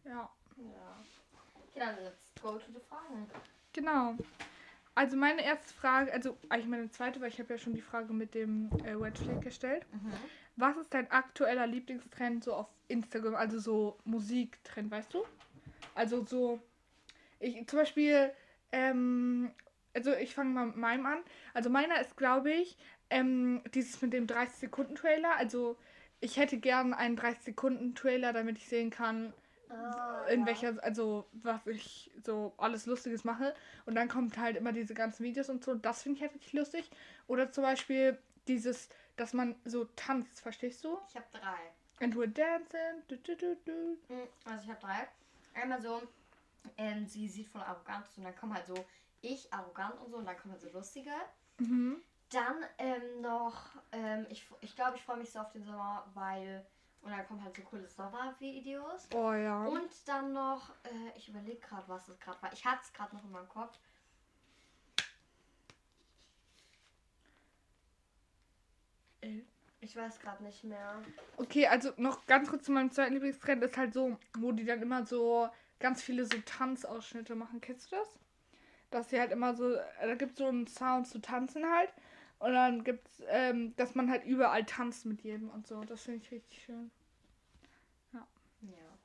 Ja, 0.04 0.30
Ja. 0.56 1.04
Okay, 1.78 1.86
dann 1.86 2.04
let's 2.04 2.34
go 2.42 2.58
to 2.58 2.72
the 2.72 2.80
Fragen. 2.88 3.30
genau. 3.72 4.14
Also 4.94 5.16
meine 5.16 5.44
erste 5.44 5.72
Frage, 5.74 6.12
also 6.12 6.36
eigentlich 6.48 6.66
meine 6.66 6.90
zweite, 6.90 7.20
weil 7.20 7.28
ich 7.28 7.38
habe 7.38 7.54
ja 7.54 7.58
schon 7.58 7.74
die 7.74 7.80
Frage 7.80 8.12
mit 8.12 8.34
dem 8.34 8.68
äh, 8.84 8.94
Red 8.94 9.16
Flag 9.16 9.40
gestellt. 9.40 9.86
Was 10.56 10.76
ist 10.76 10.92
dein 10.92 11.08
aktueller 11.12 11.68
Lieblingstrend 11.68 12.42
so 12.42 12.54
auf 12.54 12.66
Instagram? 12.88 13.36
Also 13.36 13.60
so 13.60 13.98
Musiktrend, 14.04 14.90
weißt 14.90 15.14
du? 15.14 15.24
Also 15.94 16.24
so, 16.24 16.60
ich 17.38 17.64
zum 17.68 17.78
Beispiel, 17.78 18.32
ähm, 18.72 19.52
also 19.94 20.12
ich 20.14 20.34
fange 20.34 20.50
mal 20.50 20.66
mit 20.66 20.76
meinem 20.76 21.06
an. 21.06 21.18
Also 21.54 21.70
meiner 21.70 22.00
ist, 22.00 22.16
glaube 22.16 22.50
ich, 22.50 22.76
ähm, 23.10 23.62
dieses 23.72 24.02
mit 24.02 24.12
dem 24.12 24.26
30-Sekunden-Trailer. 24.26 25.36
Also 25.36 25.76
ich 26.18 26.38
hätte 26.38 26.58
gern 26.58 26.92
einen 26.92 27.16
30-Sekunden-Trailer, 27.16 28.32
damit 28.32 28.58
ich 28.58 28.68
sehen 28.68 28.90
kann, 28.90 29.32
Ah, 29.70 30.24
in 30.28 30.46
welcher, 30.46 30.82
also 30.82 31.26
was 31.32 31.66
ich 31.66 32.10
so 32.24 32.54
alles 32.56 32.86
Lustiges 32.86 33.24
mache. 33.24 33.54
Und 33.86 33.94
dann 33.94 34.08
kommt 34.08 34.38
halt 34.38 34.56
immer 34.56 34.72
diese 34.72 34.94
ganzen 34.94 35.24
Videos 35.24 35.48
und 35.48 35.64
so. 35.64 35.74
Das 35.74 36.02
finde 36.02 36.16
ich 36.16 36.22
halt 36.22 36.34
richtig 36.34 36.52
lustig. 36.52 36.90
Oder 37.26 37.50
zum 37.52 37.64
Beispiel 37.64 38.18
dieses, 38.46 38.88
dass 39.16 39.32
man 39.32 39.54
so 39.64 39.84
tanzt, 39.96 40.40
verstehst 40.40 40.84
du? 40.84 40.98
Ich 41.08 41.16
habe 41.16 41.26
drei. 41.32 42.04
And 42.04 42.14
we're 42.14 42.26
dancing. 42.26 43.02
Du, 43.08 43.16
du, 43.16 43.36
du. 43.36 43.98
Mm, 44.08 44.28
Also 44.44 44.64
ich 44.64 44.70
habe 44.70 44.80
drei. 44.80 45.08
Einmal 45.54 45.82
so, 45.82 46.02
ähm, 46.76 47.06
sie 47.06 47.28
sieht 47.28 47.48
voll 47.48 47.62
arrogant 47.62 48.06
aus 48.06 48.16
und 48.18 48.24
dann 48.24 48.36
kommt 48.36 48.54
halt 48.54 48.66
so 48.66 48.74
ich 49.20 49.52
arrogant 49.52 50.00
und 50.00 50.10
so 50.10 50.18
und 50.18 50.26
dann 50.26 50.36
kommt 50.36 50.52
halt 50.52 50.62
so 50.62 50.70
lustige. 50.70 51.10
Mhm. 51.58 52.00
Dann 52.30 52.56
ähm, 52.78 53.20
noch, 53.20 53.70
ähm, 53.92 54.26
ich 54.28 54.46
glaube, 54.46 54.64
ich, 54.64 54.76
glaub, 54.76 54.94
ich 54.94 55.02
freue 55.02 55.16
mich 55.16 55.32
so 55.32 55.40
auf 55.40 55.50
den 55.50 55.64
Sommer, 55.64 56.06
weil, 56.14 56.64
und 57.02 57.10
dann 57.10 57.26
kommen 57.26 57.42
halt 57.42 57.56
so 57.56 57.62
coole 57.62 57.86
Sommervideos. 57.88 59.08
Oh 59.14 59.32
ja. 59.32 59.64
Und 59.64 59.90
dann 60.06 60.32
noch, 60.32 60.70
äh, 60.84 61.16
ich 61.16 61.28
überlege 61.28 61.58
gerade, 61.58 61.88
was 61.88 62.08
es 62.08 62.18
gerade 62.18 62.40
war. 62.42 62.52
Ich 62.52 62.64
hatte 62.64 62.80
es 62.82 62.92
gerade 62.92 63.14
noch 63.14 63.24
in 63.24 63.30
meinem 63.30 63.48
Kopf. 63.48 63.78
Ich 69.80 69.96
weiß 69.96 70.18
gerade 70.20 70.42
nicht 70.42 70.64
mehr. 70.64 71.02
Okay, 71.36 71.66
also 71.66 71.92
noch 71.96 72.26
ganz 72.26 72.48
kurz 72.48 72.64
zu 72.64 72.72
meinem 72.72 72.90
zweiten 72.90 73.14
Lieblingstrend 73.14 73.62
ist 73.62 73.76
halt 73.76 73.94
so, 73.94 74.18
wo 74.36 74.52
die 74.52 74.64
dann 74.64 74.82
immer 74.82 75.06
so 75.06 75.48
ganz 75.78 76.02
viele 76.02 76.24
so 76.24 76.36
Tanzausschnitte 76.44 77.34
machen. 77.34 77.60
Kennst 77.60 77.92
du 77.92 77.96
das? 77.96 78.18
Dass 78.90 79.10
sie 79.10 79.20
halt 79.20 79.30
immer 79.30 79.54
so, 79.54 79.76
da 80.00 80.14
gibt 80.14 80.32
es 80.32 80.38
so 80.38 80.46
einen 80.46 80.66
Sound 80.66 81.06
zu 81.06 81.20
tanzen 81.20 81.64
halt. 81.64 81.90
Und 82.38 82.52
dann 82.52 82.84
gibt 82.84 83.08
es, 83.08 83.22
ähm, 83.28 83.74
dass 83.76 83.94
man 83.94 84.10
halt 84.10 84.24
überall 84.24 84.64
tanzt 84.64 85.06
mit 85.06 85.22
jedem 85.22 85.50
und 85.50 85.66
so. 85.66 85.82
Das 85.82 86.02
finde 86.02 86.20
ich 86.24 86.30
richtig 86.30 86.62
schön. 86.62 86.90
Ja. 88.12 88.98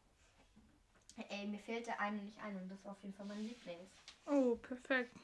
Ey, 1.29 1.47
mir 1.47 1.59
fehlt 1.59 1.87
der 1.87 1.99
eine 1.99 2.21
nicht 2.21 2.39
ein 2.43 2.55
und 2.57 2.69
das 2.69 2.83
war 2.83 2.91
auf 2.91 3.01
jeden 3.01 3.13
Fall 3.13 3.25
mein 3.25 3.41
Lieblings. 3.41 3.89
Oh, 4.25 4.55
perfekt. 4.55 5.15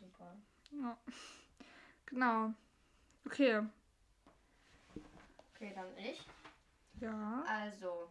Super. 0.00 0.36
Ja. 0.72 0.98
Genau. 2.06 2.54
Okay. 3.26 3.62
Okay, 5.54 5.72
dann 5.74 5.96
ich. 5.98 6.26
Ja. 7.00 7.44
Also, 7.46 8.08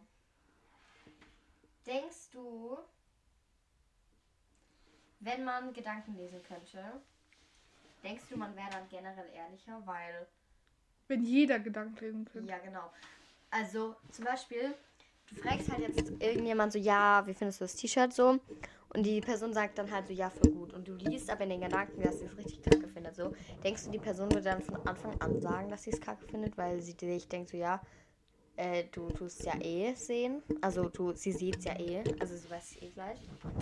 denkst 1.86 2.30
du, 2.32 2.78
wenn 5.20 5.44
man 5.44 5.72
Gedanken 5.72 6.16
lesen 6.16 6.42
könnte, 6.42 7.00
denkst 8.08 8.24
du, 8.30 8.36
man 8.36 8.56
wäre 8.56 8.70
dann 8.70 8.88
generell 8.88 9.28
ehrlicher? 9.34 9.82
Weil, 9.84 10.26
Wenn 11.08 11.24
jeder 11.24 11.58
Gedanken 11.58 11.96
lesen 12.00 12.24
könnte. 12.24 12.50
ja, 12.50 12.58
genau. 12.58 12.90
Also, 13.50 13.96
zum 14.10 14.24
Beispiel, 14.24 14.74
du 15.28 15.36
fragst 15.36 15.70
halt 15.70 15.80
jetzt 15.80 16.10
irgendjemand 16.22 16.72
so, 16.72 16.78
ja, 16.78 17.26
wie 17.26 17.34
findest 17.34 17.60
du 17.60 17.64
das 17.64 17.76
T-Shirt 17.76 18.12
so? 18.12 18.40
Und 18.90 19.04
die 19.04 19.20
Person 19.20 19.52
sagt 19.52 19.78
dann 19.78 19.90
halt 19.90 20.06
so, 20.06 20.12
ja, 20.14 20.30
für 20.30 20.50
gut. 20.50 20.72
Und 20.72 20.88
du 20.88 20.94
liest 20.94 21.30
aber 21.30 21.44
in 21.44 21.50
den 21.50 21.60
Gedanken, 21.60 22.02
dass 22.02 22.20
sie 22.20 22.24
es 22.26 22.36
richtig 22.36 22.62
kacke 22.62 22.88
findet. 22.88 23.16
So, 23.16 23.34
denkst 23.62 23.84
du, 23.84 23.90
die 23.90 23.98
Person 23.98 24.30
würde 24.32 24.44
dann 24.44 24.62
von 24.62 24.76
Anfang 24.86 25.20
an 25.20 25.40
sagen, 25.40 25.68
dass 25.68 25.82
sie 25.82 25.90
es 25.90 26.00
kacke 26.00 26.26
findet, 26.26 26.56
weil 26.56 26.80
sie 26.80 26.94
dich 26.94 27.28
denkt 27.28 27.50
so, 27.50 27.56
ja, 27.58 27.82
äh, 28.58 28.84
du 28.90 29.08
tust 29.10 29.44
ja 29.44 29.54
eh 29.60 29.94
sehen. 29.94 30.42
Also 30.60 30.88
du, 30.88 31.12
sie 31.12 31.32
sieht 31.32 31.64
ja 31.64 31.78
eh. 31.78 32.02
Also 32.18 32.36
sie 32.36 32.50
weiß 32.50 32.72
es 32.72 32.82
eh 32.82 32.88
gleich. 32.88 33.18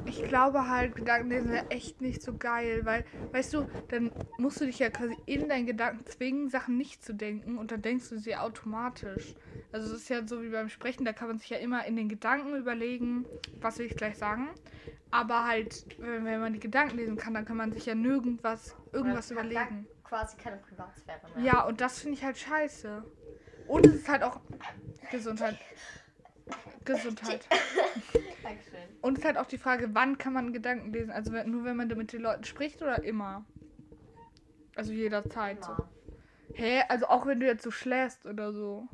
Ich 0.06 0.22
glaube 0.24 0.68
halt, 0.68 0.96
Gedankenlesen 0.96 1.52
wäre 1.52 1.70
echt 1.70 2.00
nicht 2.00 2.22
so 2.22 2.34
geil, 2.34 2.80
weil, 2.84 3.04
weißt 3.32 3.52
du, 3.54 3.66
dann 3.88 4.10
musst 4.38 4.60
du 4.60 4.64
dich 4.64 4.78
ja 4.78 4.88
quasi 4.88 5.14
in 5.26 5.48
deinen 5.48 5.66
Gedanken 5.66 6.06
zwingen, 6.06 6.48
Sachen 6.48 6.78
nicht 6.78 7.04
zu 7.04 7.14
denken 7.14 7.58
und 7.58 7.72
dann 7.72 7.82
denkst 7.82 8.08
du 8.08 8.18
sie 8.18 8.36
automatisch. 8.36 9.34
Also 9.70 9.94
es 9.94 10.02
ist 10.02 10.08
ja 10.08 10.26
so 10.26 10.42
wie 10.42 10.48
beim 10.48 10.70
Sprechen, 10.70 11.04
da 11.04 11.12
kann 11.12 11.28
man 11.28 11.38
sich 11.38 11.50
ja 11.50 11.58
immer 11.58 11.84
in 11.84 11.96
den 11.96 12.08
Gedanken 12.08 12.56
überlegen, 12.56 13.26
was 13.60 13.78
will 13.78 13.86
ich 13.86 13.96
gleich 13.96 14.16
sagen. 14.16 14.48
Aber 15.10 15.46
halt, 15.46 15.84
wenn, 15.98 16.24
wenn 16.24 16.40
man 16.40 16.54
die 16.54 16.60
Gedanken 16.60 16.96
lesen 16.96 17.16
kann, 17.16 17.34
dann 17.34 17.44
kann 17.44 17.58
man 17.58 17.70
sich 17.72 17.84
ja 17.84 17.94
nirgendwas, 17.94 18.74
irgendwas 18.92 19.30
überlegen. 19.30 19.86
Quasi 20.04 20.36
keine 20.36 20.56
Privatsphäre 20.56 21.20
mehr. 21.34 21.44
Ja, 21.44 21.66
und 21.66 21.80
das 21.80 22.00
finde 22.00 22.16
ich 22.16 22.24
halt 22.24 22.38
scheiße. 22.38 23.04
Und 23.68 23.86
es 23.86 23.94
ist 23.94 24.08
halt 24.08 24.22
auch 24.22 24.40
Gesundheit. 25.10 25.58
Gesundheit. 26.84 27.46
Dankeschön. 28.42 28.80
Und 29.02 29.14
es 29.14 29.18
ist 29.20 29.24
halt 29.24 29.38
auch 29.38 29.46
die 29.46 29.58
Frage, 29.58 29.94
wann 29.94 30.18
kann 30.18 30.32
man 30.32 30.52
Gedanken 30.52 30.92
lesen? 30.92 31.10
Also 31.10 31.32
nur 31.32 31.64
wenn 31.64 31.76
man 31.76 31.88
mit 31.88 32.12
den 32.12 32.22
Leuten 32.22 32.44
spricht 32.44 32.80
oder 32.82 33.02
immer? 33.02 33.44
Also 34.76 34.92
jederzeit. 34.92 35.64
So. 35.64 35.72
Immer. 35.72 35.88
Hä? 36.54 36.82
Also 36.88 37.06
auch 37.06 37.26
wenn 37.26 37.40
du 37.40 37.46
jetzt 37.46 37.62
so 37.62 37.70
schläfst 37.70 38.26
oder 38.26 38.52
so. 38.52 38.88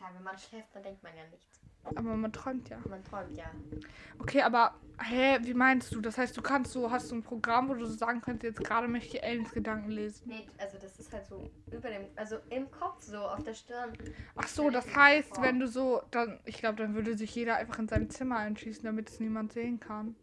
Ja, 0.00 0.14
wenn 0.14 0.22
man 0.22 0.38
schläft, 0.38 0.74
dann 0.74 0.82
denkt 0.82 1.02
man 1.02 1.16
ja 1.16 1.24
nichts. 1.30 1.57
Aber 1.94 2.16
man 2.16 2.32
träumt 2.32 2.68
ja. 2.68 2.78
Man 2.88 3.02
träumt 3.04 3.36
ja. 3.36 3.46
Okay, 4.18 4.42
aber 4.42 4.74
hä, 5.00 5.38
wie 5.42 5.54
meinst 5.54 5.94
du? 5.94 6.00
Das 6.00 6.18
heißt, 6.18 6.36
du 6.36 6.42
kannst 6.42 6.72
so, 6.72 6.90
hast 6.90 7.10
du 7.10 7.16
ein 7.16 7.22
Programm, 7.22 7.68
wo 7.68 7.74
du 7.74 7.84
so 7.86 7.94
sagen 7.94 8.20
könntest, 8.20 8.58
jetzt 8.58 8.68
gerade 8.68 8.88
möchte 8.88 9.16
ich 9.16 9.22
Ellens 9.22 9.52
Gedanken 9.52 9.90
lesen. 9.90 10.24
Nee, 10.26 10.46
also 10.58 10.78
das 10.78 10.98
ist 10.98 11.12
halt 11.12 11.26
so 11.26 11.50
über 11.70 11.88
dem, 11.88 12.06
also 12.16 12.36
im 12.50 12.70
Kopf 12.70 13.02
so, 13.02 13.18
auf 13.18 13.42
der 13.42 13.54
Stirn. 13.54 13.92
Ach 14.36 14.48
so, 14.48 14.70
das 14.70 14.94
heißt, 14.94 15.40
wenn 15.40 15.60
du 15.60 15.68
so, 15.68 16.02
dann, 16.10 16.40
ich 16.44 16.58
glaube, 16.58 16.76
dann 16.76 16.94
würde 16.94 17.16
sich 17.16 17.34
jeder 17.34 17.56
einfach 17.56 17.78
in 17.78 17.88
seinem 17.88 18.10
Zimmer 18.10 18.38
einschließen, 18.38 18.84
damit 18.84 19.08
es 19.10 19.20
niemand 19.20 19.52
sehen 19.52 19.80
kann. 19.80 20.16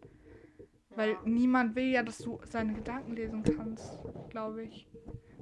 Weil 0.95 1.11
Ja. 1.11 1.19
niemand 1.25 1.75
will 1.75 1.91
ja, 1.91 2.03
dass 2.03 2.19
du 2.19 2.39
seine 2.45 2.73
Gedanken 2.73 3.13
lesen 3.15 3.43
kannst, 3.43 3.99
glaube 4.29 4.63
ich. 4.63 4.87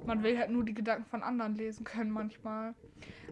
Man 0.04 0.22
will 0.22 0.36
halt 0.38 0.50
nur 0.50 0.64
die 0.64 0.74
Gedanken 0.74 1.06
von 1.06 1.22
anderen 1.22 1.54
lesen 1.54 1.84
können 1.84 2.10
manchmal. 2.10 2.74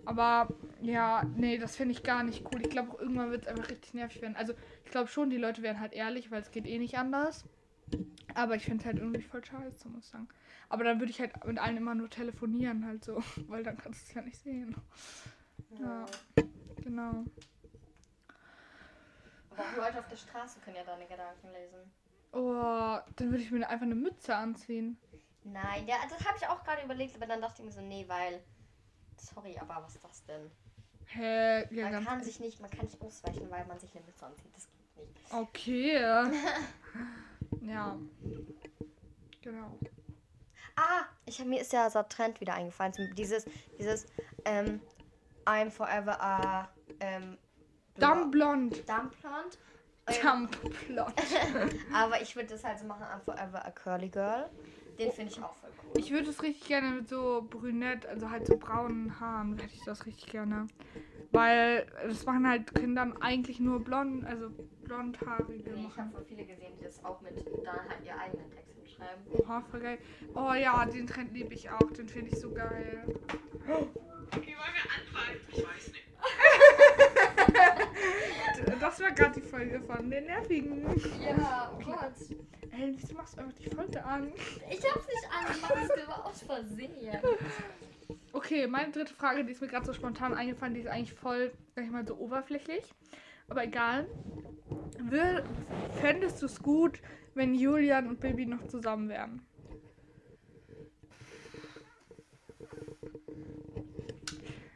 Aber 0.04 0.48
ja, 0.80 1.22
nee, 1.36 1.58
das 1.58 1.76
finde 1.76 1.92
ich 1.92 2.02
gar 2.02 2.22
nicht 2.22 2.44
cool. 2.46 2.60
Ich 2.62 2.70
glaube 2.70 2.92
auch 2.92 3.00
irgendwann 3.00 3.30
wird 3.30 3.42
es 3.42 3.48
einfach 3.48 3.68
richtig 3.70 3.94
nervig 3.94 4.20
werden. 4.20 4.36
Also 4.36 4.54
ich 4.84 4.90
glaube 4.90 5.08
schon, 5.08 5.30
die 5.30 5.36
Leute 5.36 5.62
werden 5.62 5.80
halt 5.80 5.92
ehrlich, 5.92 6.30
weil 6.30 6.42
es 6.42 6.50
geht 6.50 6.66
eh 6.66 6.78
nicht 6.78 6.98
anders. 6.98 7.44
Aber 8.34 8.56
ich 8.56 8.64
finde 8.64 8.78
es 8.80 8.86
halt 8.86 8.98
irgendwie 8.98 9.22
voll 9.22 9.44
scheiße, 9.44 9.88
muss 9.88 10.04
ich 10.04 10.10
sagen. 10.10 10.28
Aber 10.68 10.84
dann 10.84 11.00
würde 11.00 11.10
ich 11.10 11.20
halt 11.20 11.44
mit 11.44 11.58
allen 11.58 11.76
immer 11.76 11.94
nur 11.94 12.08
telefonieren, 12.08 12.86
halt 12.86 13.04
so, 13.04 13.22
weil 13.48 13.62
dann 13.62 13.76
kannst 13.76 14.02
du 14.02 14.08
es 14.08 14.14
ja 14.14 14.22
nicht 14.22 14.38
sehen. 14.38 14.74
Ja. 15.78 16.06
Genau. 16.76 17.24
Aber 19.50 19.62
auch 19.62 19.76
Leute 19.76 19.98
auf 19.98 20.08
der 20.08 20.16
Straße 20.16 20.60
können 20.60 20.76
ja 20.76 20.84
deine 20.84 21.06
Gedanken 21.06 21.48
lesen. 21.52 21.92
Oh, 22.32 22.98
dann 23.16 23.30
würde 23.30 23.42
ich 23.42 23.50
mir 23.50 23.68
einfach 23.68 23.84
eine 23.84 23.94
Mütze 23.94 24.34
anziehen. 24.34 24.98
Nein, 25.44 25.86
ja, 25.86 25.96
das 26.08 26.26
habe 26.26 26.38
ich 26.38 26.46
auch 26.46 26.64
gerade 26.64 26.82
überlegt, 26.82 27.14
aber 27.16 27.26
dann 27.26 27.42
dachte 27.42 27.60
ich 27.60 27.66
mir 27.66 27.72
so, 27.72 27.82
nee, 27.82 28.04
weil. 28.08 28.42
Sorry, 29.16 29.56
aber 29.58 29.82
was 29.82 29.94
ist 29.94 30.04
das 30.04 30.24
denn? 30.24 30.50
Hä? 31.06 31.66
Ja, 31.74 31.90
Man 31.90 32.04
kann 32.04 32.22
sich 32.22 32.40
nicht, 32.40 32.60
man 32.60 32.70
kann 32.70 32.86
nicht 32.86 33.00
ausweichen, 33.00 33.50
weil 33.50 33.66
man 33.66 33.78
sich 33.78 33.94
eine 33.94 34.04
Mütze 34.04 34.26
anzieht. 34.26 34.54
Das 34.54 34.68
geht 34.68 35.08
nicht. 35.08 35.32
Okay. 35.32 36.00
ja. 37.62 37.98
Genau. 39.42 39.78
Ah, 40.76 41.04
ich 41.26 41.38
hab, 41.38 41.46
mir 41.46 41.60
ist 41.60 41.72
ja 41.72 41.90
so 41.90 41.98
ein 41.98 42.08
Trend 42.08 42.40
wieder 42.40 42.54
eingefallen. 42.54 42.94
Dieses, 43.16 43.44
dieses, 43.78 44.06
ähm, 44.44 44.80
I'm 45.44 45.70
forever 45.70 46.20
a 46.20 46.68
ähm, 47.00 47.36
Dumb 47.98 48.30
blond. 48.30 48.88
Dumb 48.88 49.12
blonde. 49.20 49.56
Ähm, 50.06 50.14
Dumb 50.22 50.86
blond. 50.86 51.14
aber 51.94 52.22
ich 52.22 52.34
würde 52.34 52.48
das 52.48 52.64
halt 52.64 52.78
so 52.78 52.86
machen, 52.86 53.04
I'm 53.04 53.20
forever 53.20 53.64
a 53.64 53.70
curly 53.70 54.08
girl. 54.08 54.48
Den 54.98 55.12
finde 55.12 55.32
ich 55.32 55.42
auch 55.42 55.54
voll 55.54 55.70
cool. 55.82 56.00
Ich 56.00 56.10
würde 56.10 56.30
es 56.30 56.42
richtig 56.42 56.68
gerne 56.68 56.90
mit 56.96 57.08
so 57.08 57.46
brünett, 57.48 58.06
also 58.06 58.30
halt 58.30 58.46
so 58.46 58.56
braunen 58.56 59.18
Haaren, 59.20 59.58
hätte 59.58 59.74
ich 59.74 59.84
das 59.84 60.06
richtig 60.06 60.26
gerne. 60.26 60.66
Weil 61.30 61.86
das 62.06 62.26
machen 62.26 62.48
halt 62.48 62.74
Kinder 62.74 63.12
eigentlich 63.20 63.58
nur 63.58 63.80
blond, 63.80 64.24
also 64.26 64.50
blondhaarige 64.84 65.70
Nee, 65.70 65.86
ich 65.88 65.96
habe 65.96 66.10
voll 66.10 66.24
viele 66.28 66.44
gesehen, 66.44 66.72
die 66.78 66.84
das 66.84 67.02
auch 67.04 67.20
mit 67.22 67.36
dann 67.64 67.88
halt 67.88 68.04
ihr 68.04 68.18
eigenen 68.18 68.50
Text 68.50 68.72
schreiben. 68.94 69.22
Oha, 69.32 69.62
voll 69.62 69.80
geil. 69.80 69.98
Oh 70.34 70.52
ja, 70.52 70.84
den 70.84 71.06
Trend 71.06 71.32
liebe 71.32 71.54
ich 71.54 71.70
auch, 71.70 71.90
den 71.92 72.08
finde 72.08 72.30
ich 72.30 72.38
so 72.38 72.52
geil. 72.52 73.04
Okay, 73.64 74.54
wollen 74.56 74.74
wir 74.74 74.86
anfangen? 74.92 75.40
Ich 75.48 75.64
weiß 75.64 75.88
nicht. 75.88 76.04
Das 78.80 79.00
war 79.00 79.10
gerade 79.12 79.40
die 79.40 79.46
Folge 79.46 79.80
von 79.80 80.10
den 80.10 80.26
Nervigen. 80.26 80.82
Ja, 81.20 81.72
oh 81.74 81.84
Gott. 81.84 82.12
Ey, 82.70 82.94
wieso 82.96 83.14
machst 83.14 83.36
du 83.36 83.40
einfach 83.40 83.54
die 83.54 83.68
Folge 83.68 84.04
an? 84.04 84.32
Ich 84.70 84.82
hab's 84.90 85.06
nicht 85.06 85.28
angemacht, 85.30 85.90
das 85.96 86.08
war 86.08 86.26
aus 86.26 86.42
Versehen. 86.42 86.90
Okay, 88.32 88.66
meine 88.66 88.90
dritte 88.92 89.14
Frage, 89.14 89.44
die 89.44 89.52
ist 89.52 89.60
mir 89.60 89.68
gerade 89.68 89.86
so 89.86 89.92
spontan 89.92 90.34
eingefallen, 90.34 90.74
die 90.74 90.80
ist 90.80 90.88
eigentlich 90.88 91.14
voll, 91.14 91.52
sag 91.74 91.84
ich 91.84 91.90
mal, 91.90 92.06
so 92.06 92.16
oberflächlich. 92.16 92.84
Aber 93.48 93.64
egal. 93.64 94.06
Wür 94.98 95.44
fändest 96.00 96.40
du 96.40 96.46
es 96.46 96.62
gut, 96.62 97.00
wenn 97.34 97.54
Julian 97.54 98.08
und 98.08 98.20
Baby 98.20 98.46
noch 98.46 98.66
zusammen 98.68 99.08
wären? 99.08 99.46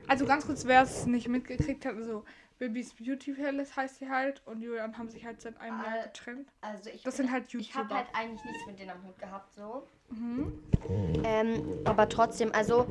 Also 0.09 0.25
ganz 0.27 0.47
kurz, 0.47 0.67
wer 0.67 0.83
es 0.83 1.07
nicht 1.07 1.29
mitgekriegt 1.29 1.85
hat, 1.85 1.97
also 1.97 2.25
Babys 2.59 2.95
Beauty 2.95 3.33
Palace 3.35 3.77
heißt 3.77 3.99
sie 3.99 4.09
halt 4.09 4.41
und 4.47 4.63
Julian 4.63 4.97
haben 4.97 5.11
sich 5.11 5.25
halt 5.27 5.41
seit 5.43 5.61
einem 5.61 5.79
Jahr 5.83 5.99
Äh, 5.99 6.03
getrennt. 6.05 6.49
Also 6.63 6.89
ich 6.91 7.03
Das 7.03 7.17
bin- 7.17 7.27
sind 7.27 7.33
halt 7.35 7.53
Ich 7.53 7.75
habe 7.75 7.83
YouTuber. 7.85 7.95
halt 7.97 8.07
eigentlich 8.15 8.45
nichts 8.45 8.67
mit 8.67 8.79
denen 8.79 8.91
am 8.91 9.05
Hut 9.07 9.19
gehabt, 9.19 9.53
so. 9.53 9.87
Mhm. 10.09 10.63
Ähm, 11.25 11.81
aber 11.85 12.09
trotzdem, 12.09 12.53
also 12.53 12.87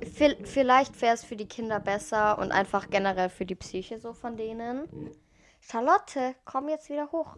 vi- 0.00 0.44
vielleicht 0.46 1.00
wäre 1.02 1.14
es 1.14 1.24
für 1.24 1.34
die 1.36 1.48
Kinder 1.48 1.80
besser 1.80 2.38
und 2.38 2.52
einfach 2.52 2.90
generell 2.90 3.28
für 3.28 3.44
die 3.46 3.56
Psyche 3.56 3.98
so 3.98 4.12
von 4.12 4.36
denen. 4.36 4.88
Charlotte, 5.60 6.36
komm 6.44 6.68
jetzt 6.68 6.88
wieder 6.88 7.10
hoch. 7.10 7.36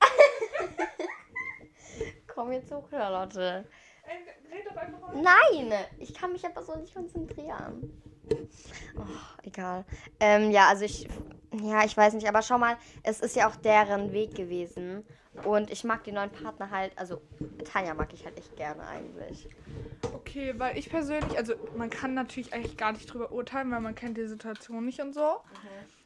komm 2.28 2.52
jetzt 2.52 2.72
hoch, 2.72 2.88
Charlotte. 2.90 3.64
Red 4.50 4.66
doch 4.66 4.76
einfach 4.76 5.00
mal. 5.00 5.22
Nein, 5.22 5.72
ich 5.98 6.12
kann 6.14 6.32
mich 6.32 6.44
aber 6.44 6.62
so 6.62 6.76
nicht 6.76 6.94
konzentrieren. 6.94 7.92
Oh, 8.98 9.04
egal. 9.42 9.84
Ähm, 10.20 10.50
ja, 10.50 10.68
also 10.68 10.84
ich, 10.84 11.08
ja, 11.62 11.84
ich 11.84 11.96
weiß 11.96 12.14
nicht, 12.14 12.28
aber 12.28 12.42
schau 12.42 12.58
mal, 12.58 12.76
es 13.02 13.20
ist 13.20 13.36
ja 13.36 13.48
auch 13.48 13.56
deren 13.56 14.12
Weg 14.12 14.34
gewesen. 14.34 15.04
Und 15.44 15.70
ich 15.70 15.84
mag 15.84 16.04
die 16.04 16.12
neuen 16.12 16.30
Partner 16.30 16.70
halt, 16.70 16.96
also 16.96 17.20
Tanja 17.64 17.94
mag 17.94 18.12
ich 18.12 18.24
halt 18.24 18.36
echt 18.38 18.54
gerne 18.56 18.86
eigentlich. 18.86 19.48
Okay, 20.14 20.54
weil 20.58 20.78
ich 20.78 20.90
persönlich, 20.90 21.36
also 21.38 21.54
man 21.74 21.90
kann 21.90 22.14
natürlich 22.14 22.52
eigentlich 22.52 22.76
gar 22.76 22.92
nicht 22.92 23.06
drüber 23.12 23.32
urteilen, 23.32 23.70
weil 23.70 23.80
man 23.80 23.94
kennt 23.94 24.16
die 24.18 24.26
Situation 24.26 24.84
nicht 24.84 25.00
und 25.00 25.12
so. 25.14 25.40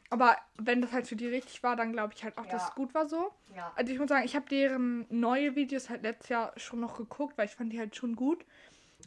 Aber 0.09 0.37
wenn 0.57 0.81
das 0.81 0.93
halt 0.93 1.07
für 1.07 1.17
die 1.17 1.27
richtig 1.27 1.61
war, 1.63 1.75
dann 1.75 1.91
glaube 1.91 2.13
ich 2.15 2.23
halt 2.23 2.37
auch, 2.37 2.45
dass 2.45 2.63
Ja. 2.63 2.69
es 2.69 2.75
gut 2.75 2.93
war 2.93 3.07
so. 3.09 3.31
Ja. 3.53 3.73
Also 3.75 3.91
ich 3.91 3.99
muss 3.99 4.07
sagen, 4.07 4.25
ich 4.25 4.35
habe 4.35 4.47
deren 4.49 5.05
neue 5.09 5.55
Videos 5.55 5.89
halt 5.89 6.03
letztes 6.03 6.29
Jahr 6.29 6.53
schon 6.55 6.79
noch 6.79 6.95
geguckt, 6.97 7.37
weil 7.37 7.45
ich 7.45 7.55
fand 7.55 7.73
die 7.73 7.79
halt 7.79 7.95
schon 7.95 8.15
gut. 8.15 8.45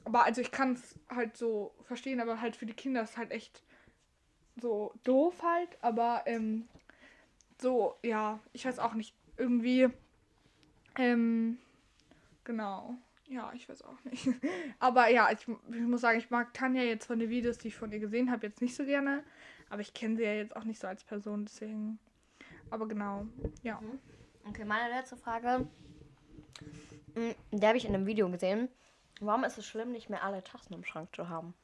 Aber 0.04 0.24
also 0.24 0.40
ich 0.40 0.50
kann 0.50 0.72
es 0.72 0.98
halt 1.08 1.36
so 1.36 1.74
verstehen, 1.82 2.20
aber 2.20 2.40
halt 2.40 2.56
für 2.56 2.66
die 2.66 2.74
Kinder 2.74 3.02
ist 3.02 3.16
halt 3.16 3.30
echt 3.30 3.62
so 4.60 4.92
doof 5.04 5.42
halt. 5.42 5.78
Aber 5.82 6.22
ähm, 6.26 6.68
so, 7.60 7.96
ja, 8.02 8.40
ich 8.52 8.64
weiß 8.64 8.78
auch 8.78 8.94
nicht. 8.94 9.14
Irgendwie, 9.36 9.88
ähm, 10.96 11.58
genau. 12.44 12.96
Ja, 13.28 13.52
ich 13.54 13.68
weiß 13.68 13.82
auch 13.82 14.02
nicht. 14.04 14.28
Aber 14.80 15.08
ja, 15.08 15.30
ich, 15.30 15.46
ich 15.46 15.80
muss 15.82 16.00
sagen, 16.00 16.18
ich 16.18 16.30
mag 16.30 16.52
Tanja 16.52 16.82
jetzt 16.82 17.06
von 17.06 17.20
den 17.20 17.30
Videos, 17.30 17.58
die 17.58 17.68
ich 17.68 17.76
von 17.76 17.92
ihr 17.92 18.00
gesehen 18.00 18.30
habe, 18.30 18.48
jetzt 18.48 18.60
nicht 18.60 18.74
so 18.74 18.84
gerne. 18.84 19.22
Aber 19.68 19.80
ich 19.80 19.94
kenne 19.94 20.16
sie 20.16 20.24
ja 20.24 20.34
jetzt 20.34 20.56
auch 20.56 20.64
nicht 20.64 20.80
so 20.80 20.88
als 20.88 21.04
Person, 21.04 21.44
deswegen. 21.44 22.00
Aber 22.70 22.88
genau, 22.88 23.26
ja. 23.62 23.80
Okay, 24.48 24.64
meine 24.64 24.92
letzte 24.92 25.16
Frage. 25.16 25.68
Mm, 27.14 27.30
Die 27.52 27.66
habe 27.66 27.78
ich 27.78 27.84
in 27.84 27.94
einem 27.94 28.06
Video 28.06 28.28
gesehen. 28.28 28.68
Warum 29.20 29.44
ist 29.44 29.58
es 29.58 29.66
schlimm, 29.66 29.92
nicht 29.92 30.08
mehr 30.10 30.22
alle 30.24 30.42
Tassen 30.42 30.72
im 30.74 30.84
Schrank 30.84 31.14
zu 31.14 31.28
haben? 31.28 31.54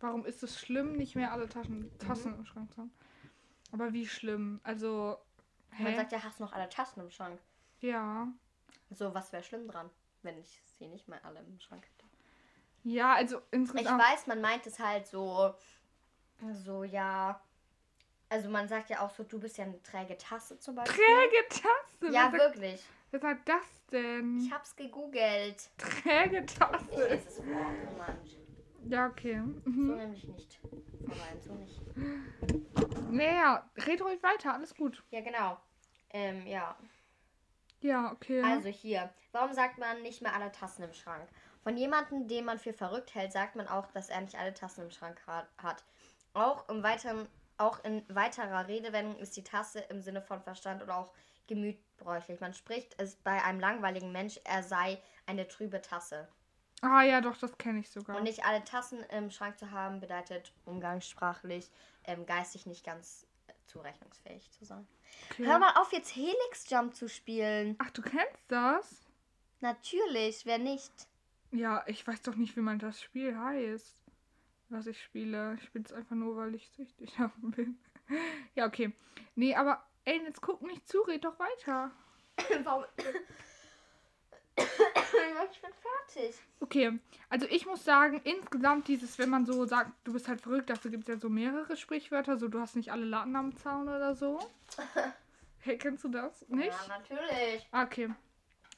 Warum 0.00 0.24
ist 0.26 0.42
es 0.42 0.58
schlimm, 0.58 0.92
nicht 0.96 1.16
mehr 1.16 1.32
alle 1.32 1.48
Taschen, 1.48 1.90
Tassen 1.98 2.34
im 2.34 2.44
Schrank 2.44 2.72
zu 2.72 2.78
haben? 2.82 2.92
Aber 3.72 3.92
wie 3.92 4.06
schlimm? 4.06 4.60
Also, 4.64 5.18
Man 5.78 5.92
hä? 5.92 5.96
sagt 5.96 6.12
ja, 6.12 6.22
hast 6.22 6.40
du 6.40 6.44
noch 6.44 6.52
alle 6.52 6.68
Tassen 6.68 7.00
im 7.00 7.10
Schrank. 7.10 7.40
Ja. 7.80 8.28
So, 8.90 9.14
was 9.14 9.32
wäre 9.32 9.42
schlimm 9.42 9.66
dran, 9.68 9.90
wenn 10.22 10.38
ich 10.38 10.60
sie 10.78 10.88
nicht 10.88 11.08
mehr 11.08 11.24
alle 11.24 11.40
im 11.40 11.58
Schrank 11.60 11.84
hätte? 11.84 12.06
Ja, 12.84 13.14
also 13.14 13.38
Ich 13.38 13.44
insgesamt. 13.52 14.02
weiß, 14.02 14.26
man 14.26 14.40
meint 14.40 14.66
es 14.66 14.78
halt 14.78 15.06
so, 15.06 15.54
so 16.52 16.84
ja. 16.84 17.40
Also 18.28 18.48
man 18.48 18.68
sagt 18.68 18.90
ja 18.90 19.00
auch 19.00 19.10
so, 19.10 19.22
du 19.22 19.38
bist 19.38 19.56
ja 19.58 19.64
eine 19.64 19.82
träge 19.82 20.18
Tasse 20.18 20.58
zum 20.58 20.74
Beispiel. 20.74 21.02
Träge 21.04 21.48
Tasse. 21.48 22.12
Ja, 22.12 22.32
wirklich. 22.32 22.82
wer 23.10 23.20
sagt 23.20 23.48
das 23.48 23.83
denn? 23.94 24.38
Ich 24.38 24.52
hab's 24.52 24.76
gegoogelt. 24.76 25.70
Träge 25.78 26.44
Tasse. 26.46 27.08
es 27.08 27.38
oh 27.40 27.42
Mann. 27.96 28.18
Ja, 28.86 29.06
okay. 29.06 29.40
So 29.64 29.70
Mhm. 29.70 29.96
nämlich 29.96 30.28
nicht. 30.28 30.60
Nein, 31.06 31.40
so 31.40 31.54
nicht. 31.54 31.80
Naja, 33.10 33.70
red 33.86 34.02
ruhig 34.02 34.22
weiter, 34.22 34.52
alles 34.54 34.74
gut. 34.74 35.02
Ja, 35.10 35.20
genau. 35.20 35.58
Ähm, 36.10 36.46
ja. 36.46 36.76
Ja, 37.80 38.12
okay. 38.12 38.42
Also 38.42 38.68
hier. 38.68 39.10
Warum 39.32 39.52
sagt 39.52 39.78
man 39.78 40.02
nicht 40.02 40.22
mehr 40.22 40.34
alle 40.34 40.50
Tassen 40.52 40.82
im 40.84 40.92
Schrank? 40.92 41.28
Von 41.62 41.76
jemandem, 41.76 42.28
den 42.28 42.44
man 42.44 42.58
für 42.58 42.72
verrückt 42.72 43.14
hält, 43.14 43.32
sagt 43.32 43.56
man 43.56 43.68
auch, 43.68 43.86
dass 43.92 44.10
er 44.10 44.20
nicht 44.20 44.36
alle 44.38 44.52
Tassen 44.54 44.82
im 44.84 44.90
Schrank 44.90 45.20
ha- 45.26 45.48
hat. 45.58 45.84
Auch 46.34 46.68
im 46.68 46.82
weiteren, 46.82 47.26
auch 47.56 47.82
in 47.84 48.02
weiterer 48.14 48.68
Redewendung 48.68 49.16
ist 49.16 49.36
die 49.36 49.44
Tasse 49.44 49.80
im 49.80 50.00
Sinne 50.02 50.20
von 50.22 50.42
Verstand 50.42 50.82
oder 50.82 50.96
auch 50.96 51.12
Gemüt 51.46 51.78
bräuchlich. 51.98 52.40
Man 52.40 52.54
spricht 52.54 52.94
es 52.98 53.16
bei 53.16 53.42
einem 53.42 53.60
langweiligen 53.60 54.12
Mensch, 54.12 54.40
er 54.44 54.62
sei 54.62 55.00
eine 55.26 55.46
trübe 55.48 55.80
Tasse. 55.80 56.28
ah 56.82 57.02
ja, 57.02 57.20
doch, 57.20 57.36
das 57.36 57.56
kenne 57.58 57.80
ich 57.80 57.90
sogar. 57.90 58.16
Und 58.16 58.24
nicht 58.24 58.44
alle 58.44 58.64
Tassen 58.64 59.00
im 59.10 59.30
Schrank 59.30 59.58
zu 59.58 59.70
haben, 59.70 60.00
bedeutet 60.00 60.52
umgangssprachlich 60.64 61.70
ähm, 62.04 62.26
geistig 62.26 62.66
nicht 62.66 62.84
ganz 62.84 63.26
äh, 63.46 63.52
zurechnungsfähig 63.66 64.50
zu 64.50 64.64
sein. 64.64 64.86
Okay. 65.30 65.46
Hör 65.46 65.58
mal 65.58 65.72
auf, 65.80 65.92
jetzt 65.92 66.14
Helix 66.14 66.68
Jump 66.68 66.94
zu 66.94 67.08
spielen. 67.08 67.76
Ach, 67.78 67.90
du 67.90 68.02
kennst 68.02 68.42
das? 68.48 69.06
Natürlich, 69.60 70.44
wer 70.44 70.58
nicht? 70.58 70.92
Ja, 71.52 71.84
ich 71.86 72.06
weiß 72.06 72.22
doch 72.22 72.34
nicht, 72.34 72.56
wie 72.56 72.60
man 72.60 72.78
das 72.78 73.00
Spiel 73.00 73.38
heißt. 73.38 74.02
Was 74.70 74.86
ich 74.86 75.00
spiele. 75.02 75.54
Ich 75.54 75.64
spiele 75.64 75.84
es 75.84 75.92
einfach 75.92 76.16
nur, 76.16 76.36
weil 76.36 76.54
ich 76.54 76.68
süchtig 76.70 77.14
davon 77.16 77.50
bin. 77.56 77.78
ja, 78.54 78.66
okay. 78.66 78.92
Nee, 79.36 79.54
aber 79.54 79.82
ey, 80.04 80.22
jetzt 80.22 80.40
guck 80.40 80.62
nicht 80.62 80.88
zu, 80.88 81.00
red 81.02 81.24
doch 81.24 81.38
weiter. 81.38 81.90
Warum? 82.64 82.84
ich 84.56 85.60
bin 85.60 85.70
fertig. 85.72 86.36
Okay, 86.60 86.98
also 87.28 87.46
ich 87.48 87.66
muss 87.66 87.84
sagen, 87.84 88.20
insgesamt 88.24 88.88
dieses, 88.88 89.18
wenn 89.18 89.30
man 89.30 89.46
so 89.46 89.64
sagt, 89.66 89.92
du 90.04 90.12
bist 90.12 90.28
halt 90.28 90.40
verrückt, 90.40 90.70
dafür 90.70 90.90
gibt 90.90 91.04
es 91.04 91.14
ja 91.14 91.20
so 91.20 91.28
mehrere 91.28 91.76
Sprichwörter, 91.76 92.36
so 92.36 92.48
du 92.48 92.60
hast 92.60 92.76
nicht 92.76 92.92
alle 92.92 93.04
Latten 93.04 93.36
am 93.36 93.56
Zaun 93.56 93.88
oder 93.88 94.14
so. 94.14 94.38
Hey, 95.64 95.78
kennst 95.78 96.04
du 96.04 96.10
das? 96.10 96.46
Nicht? 96.48 96.66
Ja, 96.66 96.98
natürlich. 96.98 97.66
Okay. 97.72 98.10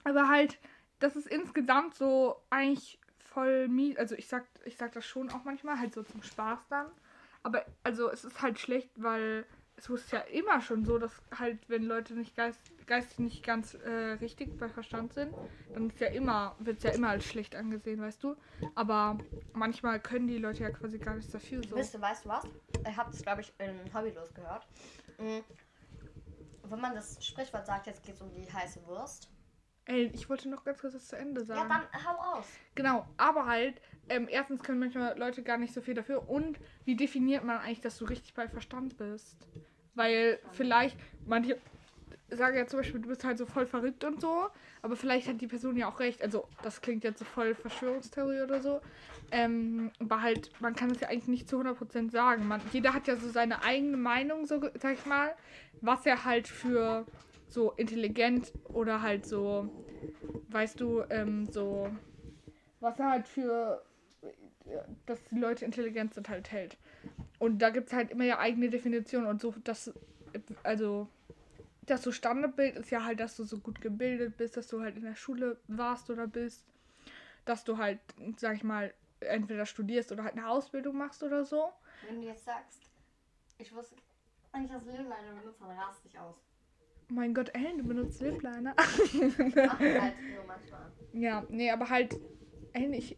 Aber 0.05 0.29
halt, 0.29 0.57
das 1.01 1.17
ist 1.17 1.27
insgesamt 1.27 1.97
so 1.97 2.41
eigentlich 2.49 3.01
voll 3.19 3.67
mies. 3.67 3.97
Also 3.97 4.15
ich 4.15 4.29
sag, 4.29 4.45
ich 4.65 4.77
sag 4.77 4.93
das 4.93 5.05
schon 5.05 5.29
auch 5.31 5.43
manchmal, 5.43 5.81
halt 5.81 5.93
so 5.93 6.05
zum 6.05 6.23
Spaß 6.23 6.61
dann. 6.69 6.87
Aber 7.43 7.67
also 7.83 8.09
es 8.09 8.25
ist 8.25 8.41
halt 8.41 8.61
schlecht, 8.61 8.89
weil 8.95 9.47
es 9.77 9.89
ist 9.89 10.13
ja 10.13 10.21
immer 10.21 10.61
schon 10.61 10.85
so, 10.85 10.99
dass 10.99 11.23
halt, 11.39 11.59
wenn 11.69 11.85
Leute 11.85 12.15
nicht 12.15 12.35
geist, 12.35 12.61
geistig 12.87 13.19
nicht 13.19 13.45
ganz 13.45 13.75
äh, 13.75 14.17
richtig 14.21 14.59
bei 14.59 14.69
Verstand 14.69 15.13
sind, 15.13 15.35
dann 15.75 15.91
ist 15.91 16.01
ja 16.01 16.09
immer, 16.09 16.55
wird 16.59 16.79
es 16.79 16.85
ja 16.85 16.91
immer 16.91 17.11
als 17.11 17.25
schlecht 17.27 17.55
angesehen, 17.55 18.01
weißt 18.01 18.23
du? 18.23 18.37
Aber 18.75 19.19
manchmal 19.53 20.01
können 20.01 20.29
die 20.29 20.39
Leute 20.39 20.63
ja 20.63 20.71
quasi 20.71 20.99
gar 20.99 21.15
nichts 21.15 21.31
dafür 21.31 21.63
so. 21.63 21.77
Wisst 21.77 21.95
du, 21.95 22.01
weißt 22.01 22.25
du 22.25 22.29
was? 22.31 22.45
Ich 22.89 22.97
habe 22.97 23.11
das, 23.11 23.23
glaube 23.23 23.43
ich, 23.43 23.53
in 23.59 23.93
Hobbylos 23.93 24.33
gehört. 24.33 24.67
Mhm. 25.19 25.45
Wenn 26.63 26.81
man 26.81 26.95
das 26.95 27.25
Sprichwort 27.25 27.67
sagt, 27.67 27.87
jetzt 27.87 28.05
geht 28.05 28.15
es 28.15 28.23
um 28.23 28.33
die 28.33 28.51
heiße 28.51 28.85
Wurst. 28.87 29.29
Ey, 29.85 30.11
ich 30.13 30.29
wollte 30.29 30.49
noch 30.49 30.65
ganz 30.65 30.81
kurz 30.81 30.95
das 30.95 31.07
zu 31.07 31.17
Ende 31.17 31.45
sagen. 31.45 31.71
Ja, 31.71 31.87
dann 31.93 32.05
hau 32.05 32.39
aus. 32.39 32.47
Genau, 32.75 33.07
aber 33.17 33.47
halt, 33.47 33.81
ähm, 34.09 34.29
erstens 34.31 34.63
können 34.63 34.79
manchmal 34.79 35.19
Leute 35.19 35.43
gar 35.43 35.59
nicht 35.59 35.75
so 35.75 35.81
viel 35.81 35.95
dafür. 35.95 36.29
Und 36.29 36.59
wie 36.85 36.97
definiert 36.97 37.45
man 37.45 37.59
eigentlich, 37.59 37.81
dass 37.81 37.99
du 37.99 38.05
richtig 38.05 38.35
bei 38.35 38.49
Verstand 38.49 38.97
bist? 38.97 39.37
Weil 39.95 40.39
vielleicht, 40.53 40.97
manche, 41.25 41.59
sage 42.31 42.59
ja 42.59 42.67
zum 42.67 42.81
Beispiel, 42.81 43.01
du 43.01 43.09
bist 43.09 43.25
halt 43.25 43.39
so 43.39 43.47
voll 43.47 43.67
verrückt 43.67 44.05
und 44.05 44.21
so, 44.21 44.47
aber 44.83 44.97
vielleicht 44.97 45.29
hat 45.29 45.41
die 45.41 45.47
Person 45.47 45.77
ja 45.77 45.89
auch 45.89 46.01
recht. 46.01 46.23
Also, 46.23 46.47
das 46.63 46.81
klingt 46.81 47.05
jetzt 47.05 47.19
so 47.19 47.25
voll 47.25 47.55
Verschwörungstheorie 47.55 48.43
oder 48.43 48.61
so. 48.61 48.81
Ähm, 49.33 49.91
aber 49.99 50.23
halt, 50.23 50.51
man 50.61 50.75
kann 50.75 50.91
es 50.91 51.01
ja 51.01 51.09
eigentlich 51.09 51.29
nicht 51.29 51.49
zu 51.49 51.59
100% 51.59 52.11
sagen. 52.11 52.47
Man, 52.47 52.61
jeder 52.73 52.95
hat 52.95 53.09
ja 53.09 53.17
so 53.17 53.29
seine 53.29 53.63
eigene 53.63 53.97
Meinung, 53.97 54.47
so 54.47 54.61
sag 54.81 54.95
ich 54.95 55.07
mal, 55.07 55.35
was 55.81 56.07
er 56.07 56.25
halt 56.25 56.47
für 56.47 57.07
so 57.49 57.73
intelligent 57.73 58.53
oder 58.73 59.03
halt 59.03 59.27
so, 59.27 59.69
weißt 60.49 60.81
du, 60.81 61.05
ähm, 61.11 61.47
so, 61.51 61.89
was 62.81 62.99
er 62.99 63.11
halt 63.11 63.29
für, 63.29 63.83
dass 65.07 65.23
die 65.25 65.39
Leute 65.39 65.65
intelligent 65.65 66.15
sind, 66.15 66.29
halt 66.29 66.51
hält. 66.51 66.77
Und 67.39 67.61
da 67.61 67.71
gibt 67.71 67.89
es 67.89 67.93
halt 67.93 68.11
immer 68.11 68.25
ja 68.25 68.39
eigene 68.39 68.71
Definitionen 68.71 69.29
und 69.29 69.41
so, 69.41 69.55
das, 69.65 69.93
also, 70.63 71.09
das 71.83 72.03
so 72.03 72.13
Standardbild 72.13 72.77
ist 72.77 72.91
ja 72.91 73.05
halt, 73.05 73.21
dass 73.21 73.37
du 73.37 73.45
so 73.45 73.59
gut 73.59 73.81
gebildet 73.81 74.37
bist, 74.37 74.57
dass 74.57 74.69
du 74.69 74.81
halt 74.81 74.97
in 74.97 75.05
der 75.05 75.15
Schule 75.15 75.59
warst 75.69 76.11
oder 76.11 76.27
bist, 76.27 76.65
dass 77.45 77.65
du 77.65 77.79
halt, 77.79 78.01
sag 78.37 78.57
ich 78.57 78.65
mal, 78.65 78.93
entweder 79.21 79.67
studierst 79.67 80.13
oder 80.13 80.25
halt 80.25 80.35
eine 80.35 80.49
Ausbildung 80.49 80.97
machst 80.97 81.23
oder 81.23 81.45
so. 81.45 81.71
Wenn 82.07 82.21
du 82.21 82.27
jetzt 82.27 82.45
sagst, 82.45 82.91
ich 83.59 83.75
wusste 83.75 83.97
eigentlich, 84.53 84.73
dass 84.73 84.85
Lilliner 84.85 85.33
benutzt, 85.41 85.61
dann 85.61 85.71
rast 85.71 86.05
dich 86.05 86.19
aus. 86.19 86.37
Mein 87.09 87.35
Gott, 87.35 87.55
Ellen, 87.55 87.79
du 87.79 87.85
benutzt 87.85 88.21
Lipliner. 88.21 88.75
Halt 88.77 90.15
ja, 91.13 91.45
nee, 91.49 91.71
aber 91.71 91.89
halt, 91.89 92.17
Ellen, 92.73 92.93
ich, 92.95 93.17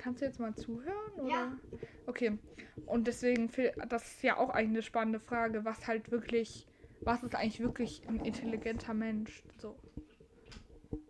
kannst 0.00 0.20
du 0.20 0.24
jetzt 0.24 0.40
mal 0.40 0.54
zuhören? 0.54 1.14
Oder? 1.18 1.28
Ja. 1.28 1.58
Okay, 2.06 2.38
und 2.86 3.06
deswegen, 3.06 3.50
das 3.88 4.14
ist 4.14 4.22
ja 4.22 4.36
auch 4.36 4.50
eigentlich 4.50 4.70
eine 4.70 4.82
spannende 4.82 5.20
Frage, 5.20 5.64
was 5.64 5.86
halt 5.86 6.10
wirklich, 6.10 6.66
was 7.04 7.22
ist 7.22 7.34
eigentlich 7.34 7.60
wirklich 7.60 8.02
ein 8.08 8.20
intelligenter 8.24 8.94
Mensch? 8.94 9.44
So. 9.60 9.78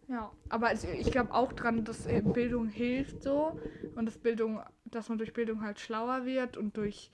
Ja, 0.08 0.32
aber 0.48 0.68
also 0.68 0.88
ich 0.88 1.10
glaube 1.10 1.32
auch 1.32 1.52
dran, 1.52 1.84
dass 1.84 2.06
äh, 2.06 2.20
Bildung 2.20 2.68
hilft 2.68 3.22
so 3.22 3.56
und 3.94 4.06
dass 4.06 4.18
Bildung, 4.18 4.60
dass 4.84 5.08
man 5.08 5.18
durch 5.18 5.32
Bildung 5.32 5.62
halt 5.62 5.78
schlauer 5.78 6.26
wird 6.26 6.56
und 6.56 6.76
durch 6.76 7.10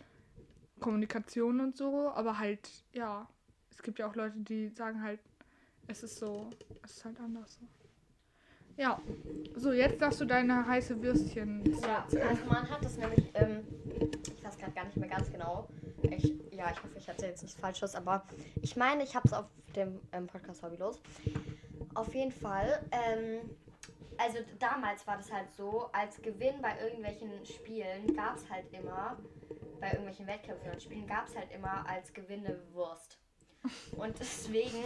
Kommunikation 0.80 1.60
und 1.60 1.76
so, 1.76 2.10
aber 2.10 2.38
halt, 2.38 2.68
ja, 2.92 3.28
es 3.70 3.82
gibt 3.82 3.98
ja 3.98 4.08
auch 4.08 4.14
Leute, 4.14 4.38
die 4.38 4.70
sagen 4.70 5.02
halt, 5.02 5.20
es 5.86 6.02
ist 6.02 6.18
so, 6.18 6.50
es 6.82 6.92
ist 6.96 7.04
halt 7.04 7.20
anders 7.20 7.54
so. 7.54 7.68
Ja, 8.76 9.00
so 9.54 9.72
jetzt 9.72 10.00
darfst 10.02 10.20
du 10.20 10.26
deine 10.26 10.66
heiße 10.66 11.00
Würstchen 11.02 11.64
Ja, 11.82 12.04
also 12.04 12.44
man 12.44 12.68
hat 12.68 12.84
das 12.84 12.98
nämlich, 12.98 13.30
ähm, 13.34 13.66
ich 14.36 14.44
weiß 14.44 14.58
gerade 14.58 14.72
gar 14.72 14.84
nicht 14.84 14.96
mehr 14.98 15.08
ganz 15.08 15.32
genau. 15.32 15.66
Ich, 16.02 16.34
ja, 16.52 16.70
ich 16.70 16.82
hoffe, 16.82 16.98
ich 16.98 17.08
erzähle 17.08 17.30
jetzt 17.30 17.42
nichts 17.42 17.58
Falsches, 17.58 17.94
aber 17.94 18.24
ich 18.60 18.76
meine, 18.76 19.02
ich 19.02 19.16
habe 19.16 19.26
es 19.26 19.32
auf 19.32 19.46
dem 19.74 19.98
ähm, 20.12 20.26
Podcast 20.26 20.62
Hobbylos. 20.62 21.00
Auf 21.94 22.14
jeden 22.14 22.32
Fall, 22.32 22.84
ähm, 22.92 23.48
also 24.18 24.38
damals 24.58 25.06
war 25.06 25.16
das 25.16 25.32
halt 25.32 25.50
so, 25.56 25.88
als 25.92 26.20
Gewinn 26.20 26.60
bei 26.60 26.78
irgendwelchen 26.82 27.30
Spielen 27.46 28.14
gab 28.14 28.36
es 28.36 28.48
halt 28.50 28.66
immer, 28.72 29.16
bei 29.80 29.88
irgendwelchen 29.88 30.26
Wettkämpfen 30.26 30.70
und 30.70 30.82
Spielen 30.82 31.06
gab 31.06 31.28
es 31.28 31.36
halt 31.36 31.50
immer 31.50 31.88
als 31.88 32.12
Gewinn 32.12 32.44
eine 32.44 32.58
Wurst. 32.72 33.15
Und 33.96 34.18
deswegen, 34.18 34.82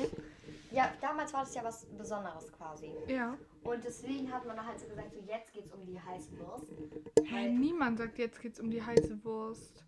ja, 0.70 0.92
damals 1.00 1.32
war 1.32 1.40
das 1.40 1.54
ja 1.54 1.64
was 1.64 1.84
Besonderes 1.86 2.50
quasi. 2.52 2.92
Ja. 3.08 3.36
Und 3.62 3.84
deswegen 3.84 4.32
hat 4.32 4.46
man 4.46 4.64
halt 4.64 4.78
so 4.80 4.86
gesagt, 4.86 5.12
so 5.12 5.20
jetzt 5.26 5.52
geht's 5.52 5.72
um 5.72 5.84
die 5.84 6.00
heiße 6.00 6.30
Wurst. 6.38 6.72
Hey, 7.24 7.46
Weil- 7.48 7.52
niemand 7.52 7.98
sagt, 7.98 8.18
jetzt 8.18 8.40
geht's 8.40 8.58
um 8.60 8.70
die 8.70 8.82
heiße 8.82 9.22
Wurst. 9.24 9.84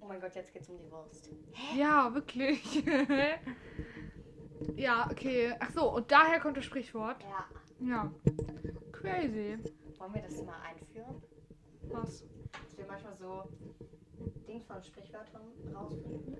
Oh 0.00 0.06
mein 0.06 0.20
Gott, 0.20 0.34
jetzt 0.34 0.52
geht's 0.52 0.68
um 0.68 0.78
die 0.78 0.90
Wurst. 0.90 1.30
Ja, 1.76 2.12
wirklich. 2.14 2.82
ja, 4.76 5.08
okay. 5.10 5.54
Ach 5.60 5.70
so, 5.70 5.94
und 5.94 6.10
daher 6.10 6.40
kommt 6.40 6.56
das 6.56 6.64
Sprichwort. 6.64 7.22
Ja. 7.22 7.46
Ja. 7.86 8.12
Crazy. 8.92 9.58
Wollen 9.98 10.14
wir 10.14 10.22
das 10.22 10.42
mal 10.44 10.60
einführen? 10.62 11.22
Was? 11.88 12.24
Dass 12.52 12.78
wir 12.78 12.86
manchmal 12.86 13.16
so 13.16 13.44
Dings 14.46 14.64
von 14.64 14.82
Sprichwörtern 14.82 15.42
rausfinden. 15.74 16.36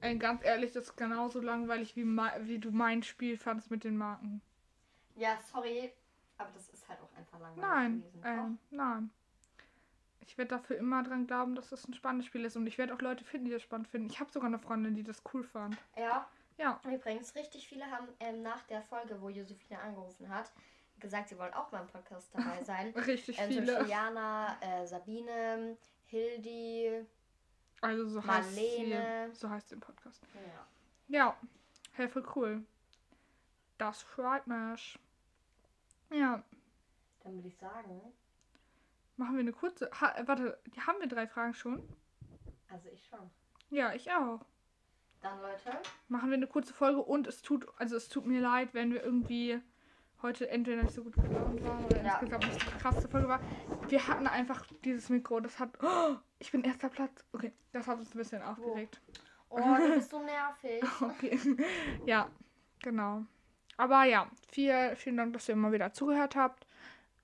Ey, 0.00 0.18
ganz 0.18 0.44
ehrlich, 0.44 0.72
das 0.72 0.84
ist 0.84 0.96
genauso 0.96 1.40
langweilig, 1.40 1.96
wie, 1.96 2.04
wie 2.04 2.58
du 2.58 2.70
mein 2.70 3.02
Spiel 3.02 3.36
fandst 3.36 3.70
mit 3.70 3.84
den 3.84 3.96
Marken. 3.96 4.40
Ja, 5.16 5.38
sorry, 5.50 5.92
aber 6.38 6.50
das 6.54 6.68
ist 6.68 6.88
halt 6.88 7.00
auch 7.00 7.12
einfach 7.16 7.40
langweilig 7.40 7.62
Nein, 7.62 8.00
gewesen. 8.02 8.20
ähm, 8.24 8.58
nein. 8.70 9.10
Ich 10.20 10.36
werde 10.36 10.50
dafür 10.50 10.76
immer 10.76 11.02
dran 11.02 11.26
glauben, 11.26 11.54
dass 11.54 11.70
das 11.70 11.86
ein 11.88 11.94
spannendes 11.94 12.26
Spiel 12.26 12.44
ist. 12.44 12.56
Und 12.56 12.66
ich 12.66 12.78
werde 12.78 12.92
auch 12.94 13.00
Leute 13.00 13.24
finden, 13.24 13.46
die 13.46 13.52
das 13.52 13.62
spannend 13.62 13.88
finden. 13.88 14.08
Ich 14.10 14.18
habe 14.20 14.30
sogar 14.30 14.48
eine 14.48 14.58
Freundin, 14.58 14.94
die 14.94 15.04
das 15.04 15.22
cool 15.32 15.44
fand. 15.44 15.76
Ja, 15.96 16.28
Ja. 16.58 16.80
übrigens, 16.84 17.34
richtig 17.36 17.66
viele 17.68 17.88
haben 17.90 18.08
ähm, 18.20 18.42
nach 18.42 18.62
der 18.64 18.82
Folge, 18.82 19.20
wo 19.20 19.28
Josephine 19.28 19.80
angerufen 19.80 20.28
hat, 20.28 20.52
gesagt, 20.98 21.28
sie 21.28 21.38
wollen 21.38 21.54
auch 21.54 21.68
beim 21.68 21.86
Podcast 21.86 22.34
dabei 22.34 22.62
sein. 22.64 22.88
Richtig 22.94 23.38
ähm, 23.38 23.48
viele. 23.50 23.78
Juliana, 23.80 24.56
äh, 24.60 24.86
Sabine, 24.86 25.76
Hildi. 26.06 27.06
Also 27.80 28.08
so 28.08 28.24
heißt 28.26 28.54
Marlene. 28.56 29.28
sie, 29.32 29.34
so 29.38 29.50
heißt 29.50 29.68
sie 29.68 29.74
im 29.74 29.80
Podcast. 29.80 30.22
Ja. 30.34 30.66
Ja, 31.08 31.36
hey, 31.92 32.08
voll 32.08 32.26
cool. 32.34 32.64
Das 33.78 34.02
freut 34.02 34.46
mich. 34.46 34.98
Ja, 36.10 36.42
Dann 37.22 37.34
würde 37.34 37.48
ich 37.48 37.56
sagen, 37.56 38.00
machen 39.16 39.34
wir 39.34 39.40
eine 39.40 39.52
kurze. 39.52 39.90
Ha, 40.00 40.14
warte, 40.26 40.58
die 40.74 40.80
haben 40.80 41.00
wir 41.00 41.08
drei 41.08 41.26
Fragen 41.26 41.54
schon? 41.54 41.82
also 42.68 42.88
ich 42.88 43.04
schon. 43.06 43.30
Ja, 43.70 43.92
ich 43.94 44.10
auch. 44.10 44.40
Dann, 45.20 45.40
Leute, 45.40 45.78
Machen 46.08 46.30
wir 46.30 46.36
eine 46.36 46.46
kurze 46.46 46.72
Folge 46.74 47.00
und 47.02 47.26
es 47.26 47.42
tut, 47.42 47.66
also 47.78 47.96
es 47.96 48.08
tut 48.08 48.26
mir 48.26 48.40
leid, 48.40 48.74
wenn 48.74 48.92
wir 48.92 49.02
irgendwie 49.02 49.60
heute 50.22 50.48
entweder 50.48 50.82
nicht 50.82 50.94
so 50.94 51.02
gut 51.04 51.14
gelaunt 51.14 51.62
waren 51.64 51.84
oder 51.84 52.02
Ja. 52.02 52.18
insgesamt 52.18 52.46
nicht 52.46 52.68
eine 52.68 52.80
krasse 52.80 53.08
Folge 53.08 53.28
war. 53.28 53.40
Wir 53.88 54.06
hatten 54.06 54.26
einfach 54.26 54.64
dieses 54.84 55.08
Mikro, 55.08 55.40
das 55.40 55.58
hat. 55.58 55.70
Oh, 55.82 56.16
ich 56.38 56.50
bin 56.52 56.62
erster 56.64 56.88
Platz. 56.88 57.24
Okay, 57.32 57.52
das 57.72 57.86
hat 57.86 57.98
uns 57.98 58.14
ein 58.14 58.18
bisschen 58.18 58.42
aufgeregt. 58.42 59.00
oh, 59.48 59.58
du 59.58 59.88
bist 59.94 60.10
so 60.10 60.22
nervig. 60.22 60.82
Okay. 61.00 61.38
ja, 62.04 62.28
genau. 62.80 63.24
Aber 63.76 64.04
ja, 64.04 64.30
viel, 64.50 64.96
vielen 64.96 65.16
Dank, 65.16 65.32
dass 65.32 65.48
ihr 65.48 65.54
immer 65.54 65.72
wieder 65.72 65.92
zugehört 65.92 66.36
habt. 66.36 66.66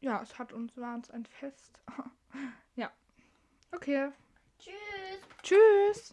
Ja, 0.00 0.20
es 0.22 0.38
hat 0.38 0.52
uns, 0.52 0.76
war 0.76 0.94
uns 0.94 1.10
ein 1.10 1.24
Fest. 1.24 1.80
ja. 2.76 2.90
Okay. 3.72 4.10
Tschüss. 4.58 5.20
Tschüss. 5.42 6.10